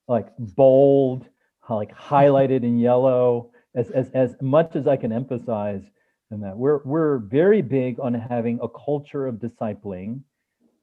[0.06, 1.24] like bold
[1.70, 5.82] like highlighted in yellow as, as as much as i can emphasize
[6.30, 10.20] and that we're we're very big on having a culture of discipling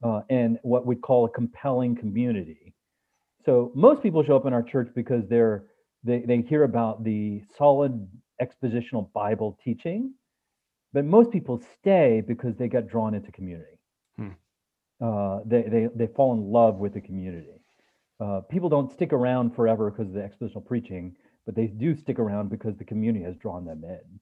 [0.03, 2.73] uh, and what we call a compelling community
[3.45, 5.65] so most people show up in our church because they're
[6.03, 8.07] they, they hear about the solid
[8.41, 10.13] expositional Bible teaching,
[10.93, 13.79] but most people stay because they get drawn into community.
[14.17, 14.29] Hmm.
[15.01, 17.61] Uh, they, they they fall in love with the community.
[18.19, 22.17] Uh, people don't stick around forever because of the expositional preaching, but they do stick
[22.17, 24.19] around because the community has drawn them in.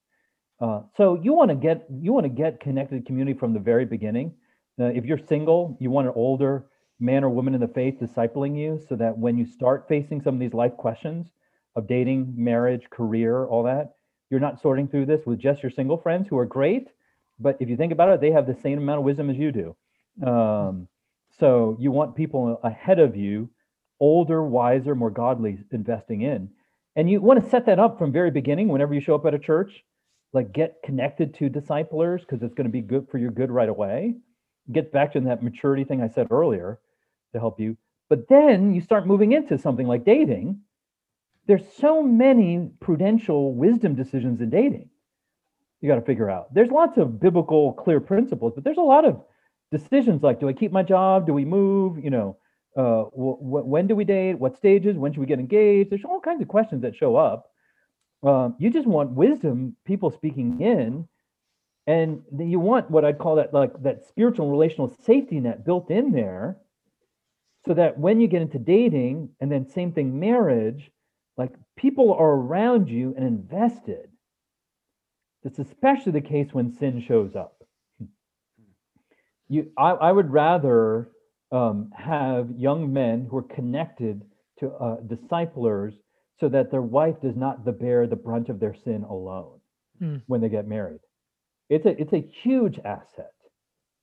[0.60, 3.60] Uh, so you want to get you want to get connected to community from the
[3.60, 4.32] very beginning.
[4.80, 6.66] Uh, if you're single, you want an older,
[7.00, 10.34] man or woman in the faith discipling you so that when you start facing some
[10.34, 11.28] of these life questions
[11.76, 13.94] of dating, marriage, career, all that,
[14.30, 16.88] you're not sorting through this with just your single friends who are great.
[17.38, 19.52] But if you think about it, they have the same amount of wisdom as you
[19.52, 19.76] do.
[20.26, 20.88] Um,
[21.38, 23.50] so you want people ahead of you,
[23.98, 26.50] older, wiser, more godly, investing in.
[26.96, 29.34] And you want to set that up from very beginning whenever you show up at
[29.34, 29.82] a church,
[30.34, 33.68] like get connected to disciplers because it's going to be good for your good right
[33.68, 34.14] away.
[34.72, 36.80] Get back to that maturity thing I said earlier
[37.32, 37.76] to help you.
[38.10, 40.60] But then you start moving into something like dating.
[41.46, 44.90] There's so many prudential wisdom decisions in dating.
[45.80, 46.52] You got to figure out.
[46.54, 49.22] There's lots of biblical clear principles, but there's a lot of
[49.70, 51.26] decisions like do I keep my job?
[51.26, 52.02] Do we move?
[52.02, 52.38] You know,
[52.76, 54.38] uh, wh- wh- when do we date?
[54.38, 54.96] What stages?
[54.96, 55.90] When should we get engaged?
[55.90, 57.50] There's all kinds of questions that show up.
[58.24, 61.06] Um, you just want wisdom, people speaking in,
[61.86, 66.10] and you want what I'd call that like that spiritual relational safety net built in
[66.10, 66.56] there,
[67.66, 70.90] so that when you get into dating and then same thing marriage,
[71.36, 74.08] like people are around you and invested.
[75.42, 77.62] It's especially the case when sin shows up.
[79.48, 81.10] You, I, I would rather
[81.52, 84.22] um, have young men who are connected
[84.60, 85.92] to uh, disciplers
[86.40, 89.60] so that their wife does not the bear the brunt of their sin alone
[89.98, 90.16] Hmm.
[90.26, 91.00] when they get married.
[91.68, 93.32] It's a it's a huge asset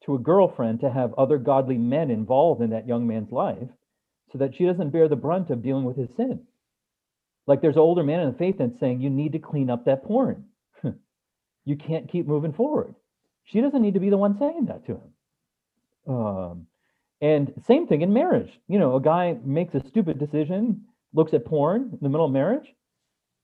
[0.06, 3.70] to a girlfriend to have other godly men involved in that young man's life
[4.32, 6.42] so that she doesn't bear the brunt of dealing with his sin.
[7.48, 9.86] Like there's an older man in the faith that's saying you need to clean up
[9.86, 10.46] that porn.
[11.66, 12.96] you can't keep moving forward.
[13.46, 15.14] She doesn't need to be the one saying that to him.
[16.16, 16.68] Um,
[17.22, 18.52] and same thing in marriage.
[18.68, 22.32] You know, a guy makes a stupid decision, looks at porn in the middle of
[22.32, 22.74] marriage.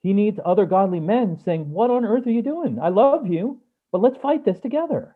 [0.03, 2.80] He needs other godly men saying, What on earth are you doing?
[2.82, 3.61] I love you,
[3.91, 5.15] but let's fight this together.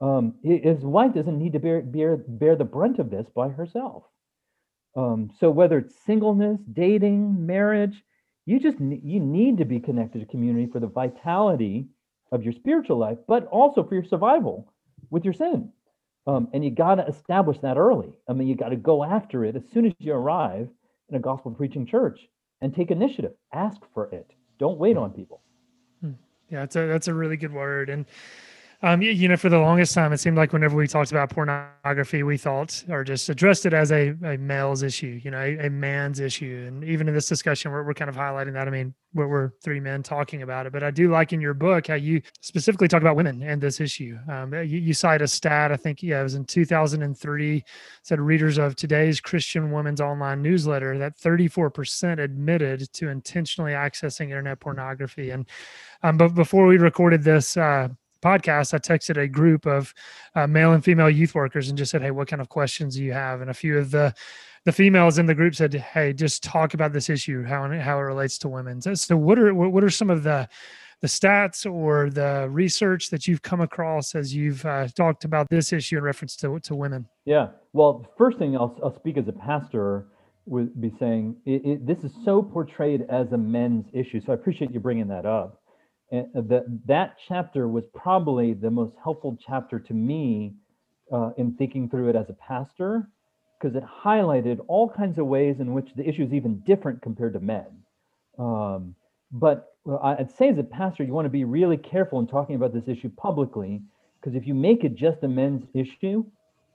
[0.00, 4.04] Um, his wife doesn't need to bear, bear, bear the brunt of this by herself.
[4.94, 8.02] Um, so whether it's singleness, dating, marriage,
[8.46, 11.88] you just you need to be connected to community for the vitality
[12.32, 14.72] of your spiritual life, but also for your survival
[15.10, 15.70] with your sin.
[16.26, 18.12] Um, and you got to establish that early.
[18.28, 20.68] I mean, you got to go after it as soon as you arrive
[21.08, 22.18] in a gospel preaching church
[22.60, 23.32] and take initiative.
[23.52, 24.30] Ask for it.
[24.58, 25.02] Don't wait hmm.
[25.02, 25.42] on people.
[26.00, 26.12] Hmm.
[26.50, 27.90] Yeah, that's a that's a really good word.
[27.90, 28.06] And
[28.82, 32.22] um, you, know, for the longest time, it seemed like whenever we talked about pornography,
[32.22, 35.70] we thought or just addressed it as a, a male's issue, you know, a, a
[35.70, 36.64] man's issue.
[36.68, 38.68] And even in this discussion, we're, we're kind of highlighting that.
[38.68, 41.54] I mean, we're, we're three men talking about it, but I do like in your
[41.54, 44.18] book how you specifically talk about women and this issue.
[44.30, 47.64] Um, you, you cite a stat, I think, yeah, it was in 2003,
[48.02, 54.60] said readers of today's Christian Women's Online newsletter that 34% admitted to intentionally accessing internet
[54.60, 55.30] pornography.
[55.30, 55.46] And
[56.02, 57.88] um, but before we recorded this uh,
[58.22, 59.94] podcast, I texted a group of
[60.34, 63.04] uh, male and female youth workers and just said, "Hey, what kind of questions do
[63.04, 64.14] you have?" And a few of the
[64.64, 68.02] the females in the group said, "Hey, just talk about this issue, how how it
[68.02, 70.48] relates to women." So, so what are what are some of the
[71.02, 75.72] the stats or the research that you've come across as you've uh, talked about this
[75.72, 77.06] issue in reference to to women?
[77.24, 77.48] Yeah.
[77.72, 80.06] Well, first thing I'll, I'll speak as a pastor
[80.46, 84.20] would be saying it, it, this is so portrayed as a men's issue.
[84.24, 85.60] So I appreciate you bringing that up.
[86.10, 90.54] And that that chapter was probably the most helpful chapter to me
[91.12, 93.08] uh, in thinking through it as a pastor
[93.58, 97.32] because it highlighted all kinds of ways in which the issue is even different compared
[97.32, 97.66] to men.
[98.38, 98.94] Um,
[99.32, 102.72] but I'd say as a pastor, you want to be really careful in talking about
[102.72, 103.82] this issue publicly
[104.20, 106.24] because if you make it just a men's issue,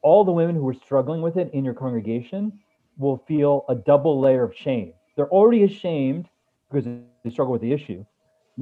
[0.01, 2.51] all the women who are struggling with it in your congregation
[2.97, 4.93] will feel a double layer of shame.
[5.15, 6.27] They're already ashamed
[6.69, 6.85] because
[7.23, 8.05] they struggle with the issue.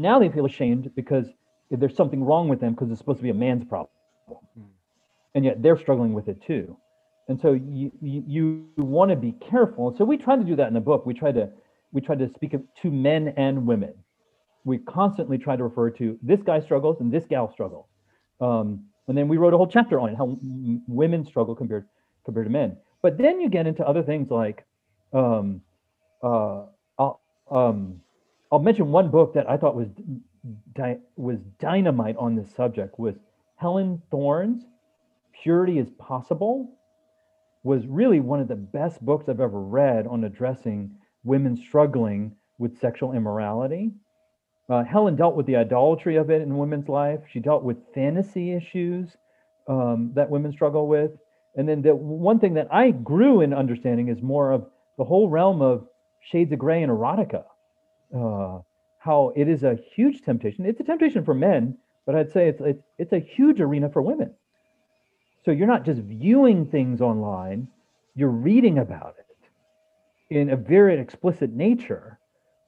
[0.02, 1.28] Now they feel ashamed because
[1.70, 3.91] there's something wrong with them because it's supposed to be a man's problem.
[5.36, 6.78] And yet they're struggling with it too.
[7.28, 9.89] And so you, you, you want to be careful.
[9.89, 11.06] And so we try to do that in the book.
[11.06, 11.50] We try to
[11.91, 13.93] we try to speak to men and women.
[14.64, 17.88] We constantly try to refer to this guy struggles and this gal struggles.
[18.39, 20.38] Um, and then we wrote a whole chapter on it, how
[20.88, 21.86] women struggle compared
[22.26, 22.78] compared to men.
[23.02, 24.66] But then you get into other things like,
[25.14, 25.62] um,
[26.22, 26.66] uh,
[27.00, 28.02] I'll, um,
[28.52, 29.89] I'll mention one book that I thought was
[30.74, 33.16] di- was dynamite on this subject was
[33.56, 34.64] Helen Thorne's
[35.43, 36.76] "Purity is Possible."
[37.64, 42.80] Was really one of the best books I've ever read on addressing women struggling with
[42.80, 43.91] sexual immorality.
[44.70, 47.20] Uh, Helen dealt with the idolatry of it in women's life.
[47.32, 49.18] She dealt with fantasy issues
[49.68, 51.12] um, that women struggle with.
[51.56, 55.30] And then the one thing that I grew in understanding is more of the whole
[55.30, 55.88] realm of
[56.22, 57.43] shades of gray and erotica.
[58.16, 58.60] Uh,
[58.99, 60.66] how it is a huge temptation.
[60.66, 64.01] It's a temptation for men, but I'd say it's it's, it's a huge arena for
[64.01, 64.34] women.
[65.45, 67.70] So you're not just viewing things online,
[68.16, 72.20] you're reading about it in a very explicit nature.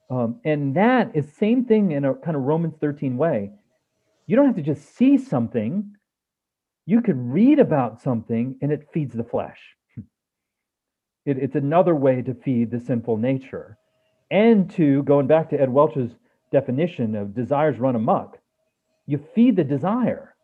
[0.09, 3.51] Um, and that is same thing in a kind of Romans 13 way.
[4.25, 5.95] You don't have to just see something.
[6.85, 9.59] You could read about something and it feeds the flesh.
[11.23, 13.77] It, it's another way to feed the sinful nature.
[14.31, 16.11] And to, going back to Ed Welch's
[16.51, 18.39] definition of desires run amok,
[19.05, 20.35] you feed the desire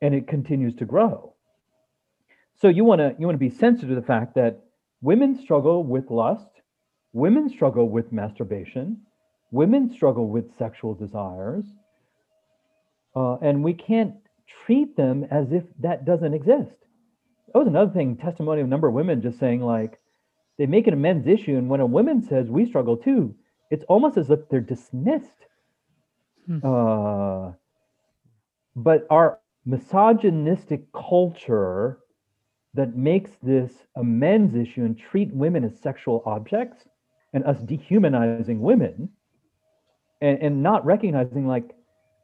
[0.00, 1.34] and it continues to grow.
[2.60, 4.60] So you want to you want to be sensitive to the fact that
[5.02, 6.48] women struggle with lust,
[7.12, 8.98] women struggle with masturbation,
[9.50, 11.64] women struggle with sexual desires,
[13.16, 14.14] uh, and we can't
[14.64, 16.76] treat them as if that doesn't exist.
[17.52, 18.16] that was another thing.
[18.16, 19.98] Testimony of a number of women just saying like
[20.58, 23.34] they make it a men's issue, and when a woman says we struggle too,
[23.70, 25.46] it's almost as if they're dismissed.
[26.46, 26.58] Hmm.
[26.62, 27.52] Uh,
[28.76, 31.98] but our misogynistic culture
[32.74, 36.84] that makes this a men's issue and treat women as sexual objects
[37.32, 39.08] and us dehumanizing women
[40.20, 41.74] and, and not recognizing like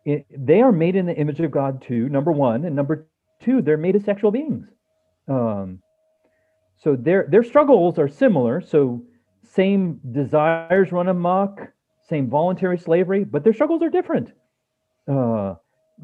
[0.04, 3.06] it, they are made in the image of God too, number one, and number
[3.40, 4.66] two, they're made as sexual beings.
[5.28, 5.80] Um,
[6.80, 8.60] so their their struggles are similar.
[8.60, 9.04] So
[9.44, 11.60] same desires run amok,
[12.08, 14.32] same voluntary slavery, but their struggles are different.
[15.06, 15.54] Uh,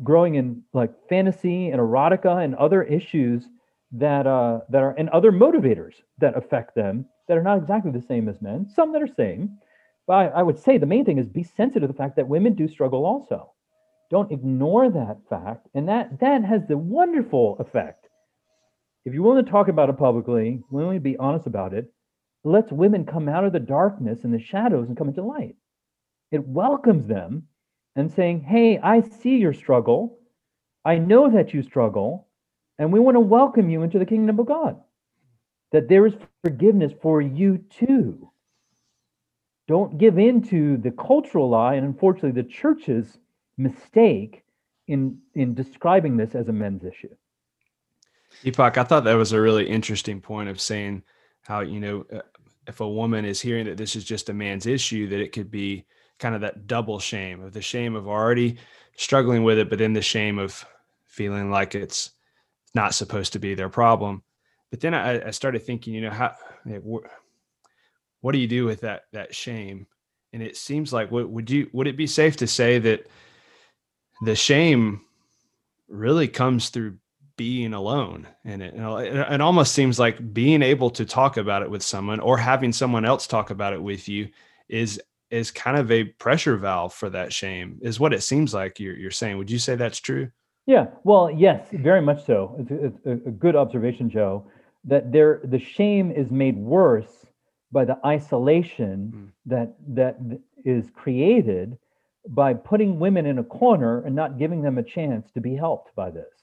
[0.02, 3.44] growing in like fantasy and erotica and other issues
[3.92, 8.02] that uh, that are and other motivators that affect them that are not exactly the
[8.02, 8.68] same as men.
[8.68, 9.58] Some that are same,
[10.06, 12.28] but I, I would say the main thing is be sensitive to the fact that
[12.28, 13.52] women do struggle also.
[14.10, 18.05] Don't ignore that fact, and that that has the wonderful effect.
[19.06, 21.92] If you're willing to talk about it publicly, willing to be honest about it,
[22.42, 25.54] lets women come out of the darkness and the shadows and come into light.
[26.32, 27.44] It welcomes them
[27.94, 30.18] and saying, Hey, I see your struggle.
[30.84, 32.26] I know that you struggle,
[32.80, 34.80] and we want to welcome you into the kingdom of God.
[35.70, 38.32] That there is forgiveness for you too.
[39.68, 43.18] Don't give in to the cultural lie and unfortunately the church's
[43.56, 44.42] mistake
[44.88, 47.14] in, in describing this as a men's issue.
[48.44, 51.02] Deepak, I thought that was a really interesting point of saying
[51.42, 52.20] how, you know, uh,
[52.66, 55.50] if a woman is hearing that this is just a man's issue, that it could
[55.50, 55.86] be
[56.18, 58.58] kind of that double shame of the shame of already
[58.96, 60.64] struggling with it, but then the shame of
[61.04, 62.10] feeling like it's
[62.74, 64.22] not supposed to be their problem.
[64.70, 66.34] But then I, I started thinking, you know, how,
[68.20, 69.86] what do you do with that, that shame?
[70.32, 73.06] And it seems like, what would you, would it be safe to say that
[74.22, 75.02] the shame
[75.88, 76.96] really comes through
[77.36, 78.26] being alone.
[78.44, 82.36] And it, it almost seems like being able to talk about it with someone or
[82.38, 84.28] having someone else talk about it with you
[84.68, 88.78] is is kind of a pressure valve for that shame is what it seems like
[88.78, 89.36] you're, you're saying.
[89.38, 90.30] Would you say that's true?
[90.66, 90.86] Yeah.
[91.04, 92.56] Well yes very much so.
[92.58, 94.46] It's, it's a, good observation joe
[94.84, 97.26] that there the shame is made worse
[97.72, 99.30] by the isolation mm.
[99.46, 100.16] that that
[100.64, 101.76] is created
[102.28, 105.94] by putting women in a corner and not giving them a chance to be helped
[105.94, 106.35] by this.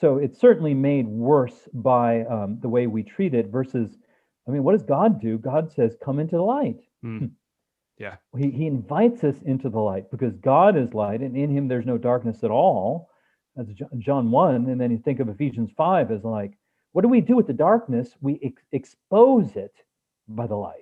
[0.00, 3.96] So it's certainly made worse by um, the way we treat it versus
[4.48, 7.30] i mean what does god do god says come into the light mm.
[7.98, 8.16] Yeah.
[8.36, 11.86] He, he invites us into the light because God is light and in him there's
[11.86, 13.08] no darkness at all.
[13.56, 14.68] That's John 1.
[14.68, 16.58] And then you think of Ephesians 5 as like,
[16.92, 18.10] what do we do with the darkness?
[18.20, 19.74] We ex- expose it
[20.28, 20.80] by the light.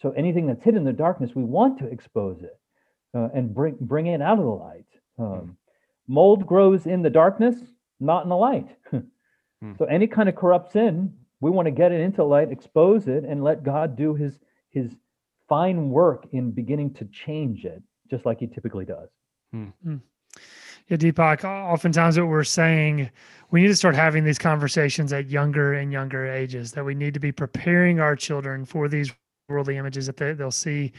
[0.00, 2.58] So anything that's hidden in the darkness, we want to expose it
[3.14, 4.86] uh, and bring, bring it out of the light.
[5.18, 5.56] Um, mm.
[6.08, 7.56] Mold grows in the darkness,
[8.02, 8.68] not in the light.
[8.92, 9.78] mm.
[9.78, 13.24] So any kind of corrupt sin, we want to get it into light, expose it,
[13.24, 14.38] and let God do his
[14.70, 14.90] his
[15.48, 19.08] fine work in beginning to change it, just like he typically does.
[19.54, 19.96] Mm-hmm.
[20.88, 23.10] Yeah, Deepak, oftentimes what we're saying,
[23.50, 27.14] we need to start having these conversations at younger and younger ages, that we need
[27.14, 29.12] to be preparing our children for these
[29.48, 30.92] worldly images that they, they'll see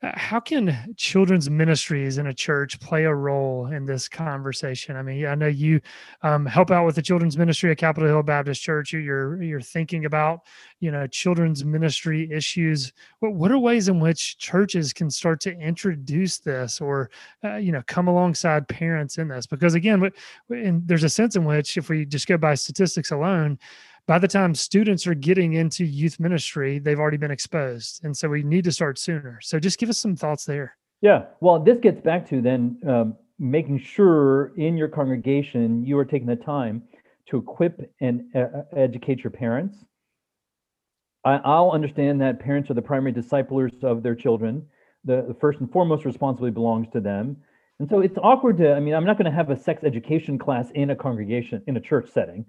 [0.00, 4.94] how can children's ministries in a church play a role in this conversation?
[4.94, 5.80] I mean, I know you
[6.22, 8.92] um, help out with the children's ministry at Capitol Hill Baptist Church.
[8.92, 10.42] You're you're thinking about
[10.78, 12.92] you know children's ministry issues.
[13.18, 17.10] What what are ways in which churches can start to introduce this, or
[17.42, 19.46] uh, you know, come alongside parents in this?
[19.46, 20.08] Because again,
[20.48, 23.58] and there's a sense in which if we just go by statistics alone,
[24.08, 28.02] by the time students are getting into youth ministry, they've already been exposed.
[28.04, 29.38] And so we need to start sooner.
[29.42, 30.76] So just give us some thoughts there.
[31.02, 31.26] Yeah.
[31.40, 36.26] Well, this gets back to then um, making sure in your congregation you are taking
[36.26, 36.82] the time
[37.26, 39.76] to equip and uh, uh educate your parents.
[41.24, 44.66] I, will understand that parents are the primary disciplers of their children.
[45.04, 47.36] The, the first and foremost responsibility belongs to them.
[47.80, 50.36] And so it's awkward to, I mean, I'm not going to have a sex education
[50.36, 52.44] class in a congregation, in a church setting.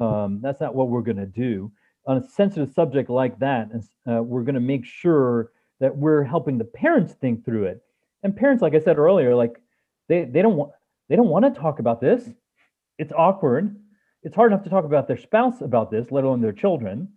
[0.00, 1.72] Um, that's not what we're going to do.
[2.06, 3.70] On a sensitive subject like that,
[4.08, 5.50] uh, we're going to make sure
[5.80, 7.80] that we're helping the parents think through it.
[8.22, 9.60] And parents, like I said earlier, like
[10.08, 10.72] they they don't want
[11.08, 12.28] they don't want to talk about this.
[12.98, 13.76] It's awkward.
[14.22, 17.08] It's hard enough to talk about their spouse about this, let alone their children.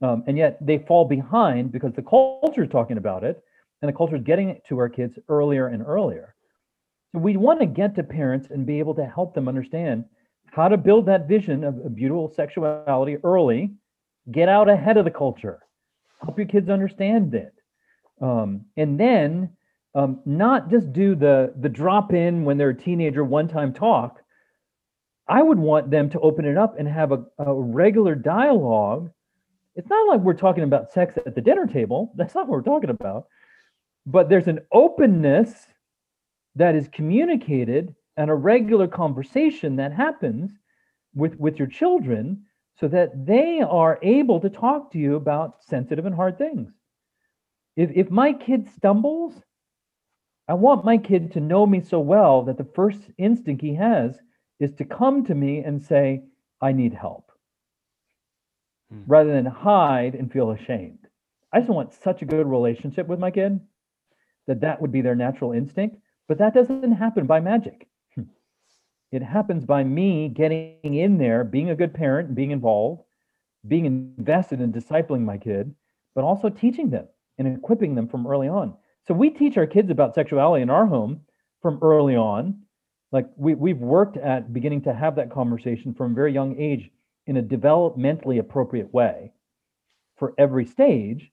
[0.00, 3.42] Um, and yet they fall behind because the culture is talking about it,
[3.80, 6.34] and the culture is getting it to our kids earlier and earlier.
[7.12, 10.04] So we want to get to parents and be able to help them understand
[10.50, 13.72] how to build that vision of, a beautiful sexuality early,
[14.30, 15.60] get out ahead of the culture,
[16.22, 17.54] help your kids understand it.
[18.20, 19.50] Um, and then
[19.94, 24.22] um, not just do the the drop in when they're a teenager one time talk,
[25.28, 29.10] I would want them to open it up and have a, a regular dialogue.
[29.74, 32.12] It's not like we're talking about sex at the dinner table.
[32.16, 33.26] That's not what we're talking about.
[34.06, 35.66] But there's an openness
[36.56, 40.50] that is communicated and a regular conversation that happens
[41.14, 42.44] with, with your children
[42.78, 46.72] so that they are able to talk to you about sensitive and hard things.
[47.76, 49.34] If, if my kid stumbles,
[50.48, 54.18] I want my kid to know me so well that the first instinct he has
[54.60, 56.22] is to come to me and say,
[56.60, 57.30] I need help,
[58.90, 59.02] hmm.
[59.06, 60.98] rather than hide and feel ashamed.
[61.52, 63.60] I just want such a good relationship with my kid
[64.46, 65.96] that that would be their natural instinct,
[66.28, 67.88] but that doesn't happen by magic.
[68.14, 68.22] Hmm.
[69.10, 73.02] It happens by me getting in there, being a good parent, being involved,
[73.66, 75.74] being invested in discipling my kid,
[76.14, 77.06] but also teaching them
[77.38, 78.74] and equipping them from early on.
[79.06, 81.22] So we teach our kids about sexuality in our home
[81.60, 82.62] from early on.
[83.10, 86.90] Like we, we've worked at beginning to have that conversation from a very young age
[87.26, 89.32] in a developmentally appropriate way
[90.16, 91.30] for every stage.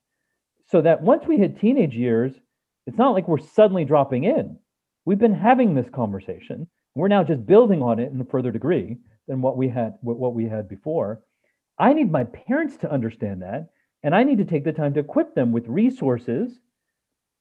[0.66, 2.34] So that once we hit teenage years,
[2.86, 4.58] it's not like we're suddenly dropping in.
[5.06, 6.68] We've been having this conversation.
[6.96, 8.98] We're now just building on it in a further degree
[9.28, 11.22] than what we had what we had before.
[11.78, 13.70] I need my parents to understand that,
[14.04, 16.60] and I need to take the time to equip them with resources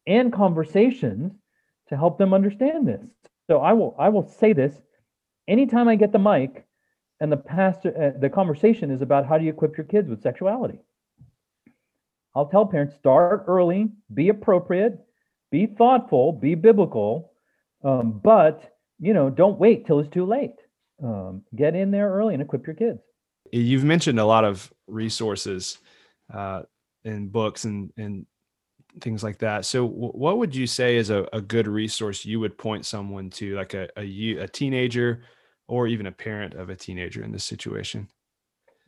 [0.07, 1.33] and conversations
[1.89, 3.05] to help them understand this.
[3.49, 4.75] So I will I will say this
[5.49, 6.67] anytime I get the mic
[7.21, 10.23] and the pastor uh, the conversation is about how do you equip your kids with
[10.23, 10.79] sexuality.
[12.35, 14.99] I'll tell parents start early, be appropriate,
[15.51, 17.33] be thoughtful, be biblical,
[17.85, 20.55] um, but you know don't wait till it's too late.
[21.03, 22.99] Um, get in there early and equip your kids.
[23.53, 25.79] You've mentioned a lot of resources
[26.33, 26.63] uh,
[27.05, 28.27] and books and and
[29.01, 29.65] things like that.
[29.65, 33.31] So, w- what would you say is a, a, good resource you would point someone
[33.31, 35.23] to, like a, a a teenager
[35.69, 38.09] or even a parent of a teenager in this situation?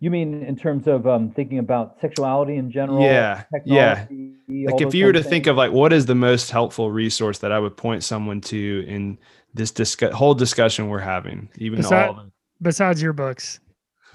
[0.03, 3.03] You mean in terms of um, thinking about sexuality in general?
[3.03, 4.07] Yeah, yeah.
[4.49, 7.53] Like if you were to think of like what is the most helpful resource that
[7.53, 9.19] I would point someone to in
[9.53, 12.25] this discuss- whole discussion we're having, even all
[12.63, 13.61] besides your books.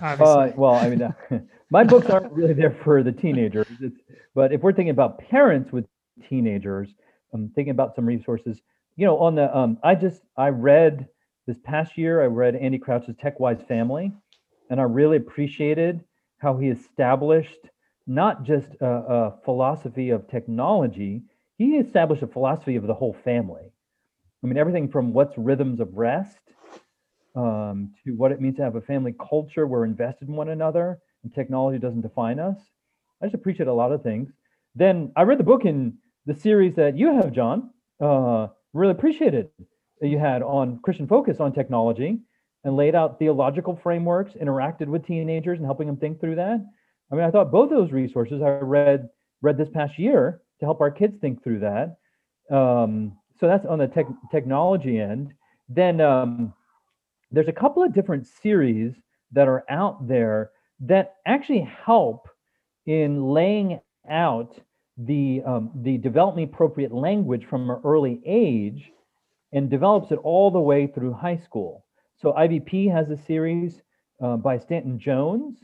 [0.01, 1.11] Uh, well, I mean, uh,
[1.69, 3.67] my books aren't really there for the teenagers.
[3.79, 3.99] It's,
[4.33, 5.86] but if we're thinking about parents with
[6.27, 6.89] teenagers,
[7.33, 8.59] I'm thinking about some resources.
[8.95, 11.07] You know, on the um, I just I read
[11.47, 12.23] this past year.
[12.23, 14.11] I read Andy Crouch's Tech Wise Family,
[14.70, 16.03] and I really appreciated
[16.38, 17.59] how he established
[18.07, 21.24] not just a, a philosophy of technology.
[21.57, 23.72] He established a philosophy of the whole family.
[24.43, 26.38] I mean, everything from what's rhythms of rest
[27.36, 29.66] um, to what it means to have a family culture.
[29.66, 32.57] We're invested in one another and technology doesn't define us.
[33.22, 34.30] I just appreciate a lot of things.
[34.76, 37.72] Then I read the book in the series that you have, John.
[37.99, 39.49] Uh, really appreciated
[40.01, 42.20] that you had on Christian focus on technology
[42.66, 46.66] and laid out theological frameworks, interacted with teenagers and helping them think through that.
[47.11, 49.07] I mean, I thought both those resources I read
[49.41, 51.97] read this past year to help our kids think through that.
[52.53, 55.34] Um, so that's on the tech, technology end.
[55.70, 56.53] Then um,
[57.32, 58.93] there's a couple of different series
[59.32, 62.28] that are out there that actually help
[62.88, 64.57] in laying out
[64.97, 68.89] the um, the development appropriate language from an early age
[69.53, 71.84] and develops it all the way through high school.
[72.18, 73.82] So IVP has a series
[74.24, 75.59] uh, by Stanton Jones,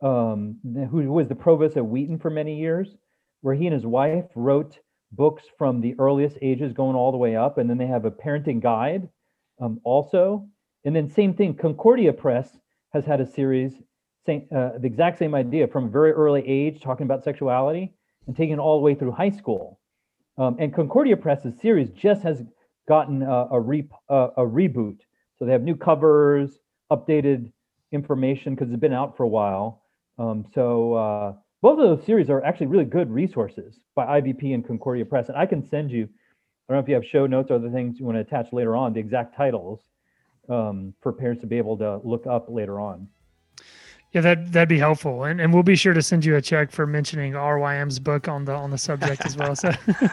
[0.00, 0.56] um,
[0.90, 2.96] who was the provost at Wheaton for many years,
[3.40, 4.78] where he and his wife wrote
[5.12, 8.10] books from the earliest ages going all the way up, and then they have a
[8.10, 9.08] parenting guide
[9.60, 10.46] um, also.
[10.84, 12.56] And then same thing, Concordia Press
[12.92, 13.74] has had a series,
[14.24, 17.92] same, uh, the exact same idea from a very early age, talking about sexuality
[18.26, 19.80] and taking it all the way through high school.
[20.36, 22.44] Um, and Concordia Press's series just has
[22.86, 24.98] gotten a, a, re, a, a reboot.
[25.38, 26.58] So they have new covers,
[26.90, 27.52] updated
[27.92, 29.82] information because it's been out for a while.
[30.18, 31.32] Um, so uh,
[31.62, 35.28] both of those series are actually really good resources by IVP and Concordia Press.
[35.28, 36.04] And I can send you,
[36.68, 38.52] I don't know if you have show notes or other things you want to attach
[38.52, 39.80] later on, the exact titles
[40.48, 43.08] um, for parents to be able to look up later on.
[44.12, 46.70] Yeah, that that'd be helpful, and and we'll be sure to send you a check
[46.70, 49.54] for mentioning RYM's book on the on the subject as well.
[49.54, 49.70] So,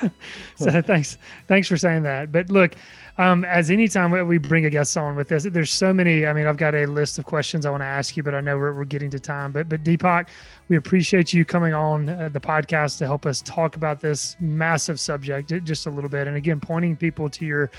[0.58, 1.18] so thanks
[1.48, 2.30] thanks for saying that.
[2.30, 2.76] But look,
[3.18, 6.26] um, as anytime we bring a guest on with this, there's so many.
[6.26, 8.41] I mean, I've got a list of questions I want to ask you, but I
[8.41, 9.54] know we're, we're getting to time.
[9.54, 10.28] But but Deepak,
[10.68, 14.99] we appreciate you coming on uh, the podcast to help us talk about this massive
[14.99, 17.70] subject just a little bit, and again, pointing people to your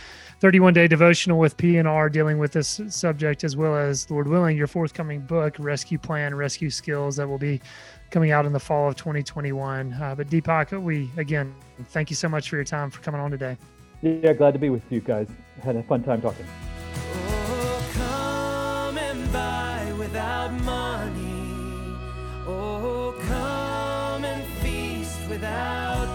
[0.41, 4.66] 31 day devotional with P&R dealing with this subject, as well as Lord willing, your
[4.66, 7.61] forthcoming book, Rescue Plan, Rescue Skills, that will be
[8.11, 9.93] coming out in the fall of 2021.
[9.93, 11.55] Uh, but Deepak, we again
[11.87, 13.57] thank you so much for your time for coming on today.
[14.03, 15.28] Yeah, glad to be with you guys.
[15.62, 16.47] Had a fun time talking.
[22.49, 26.07] Oh, come and feast without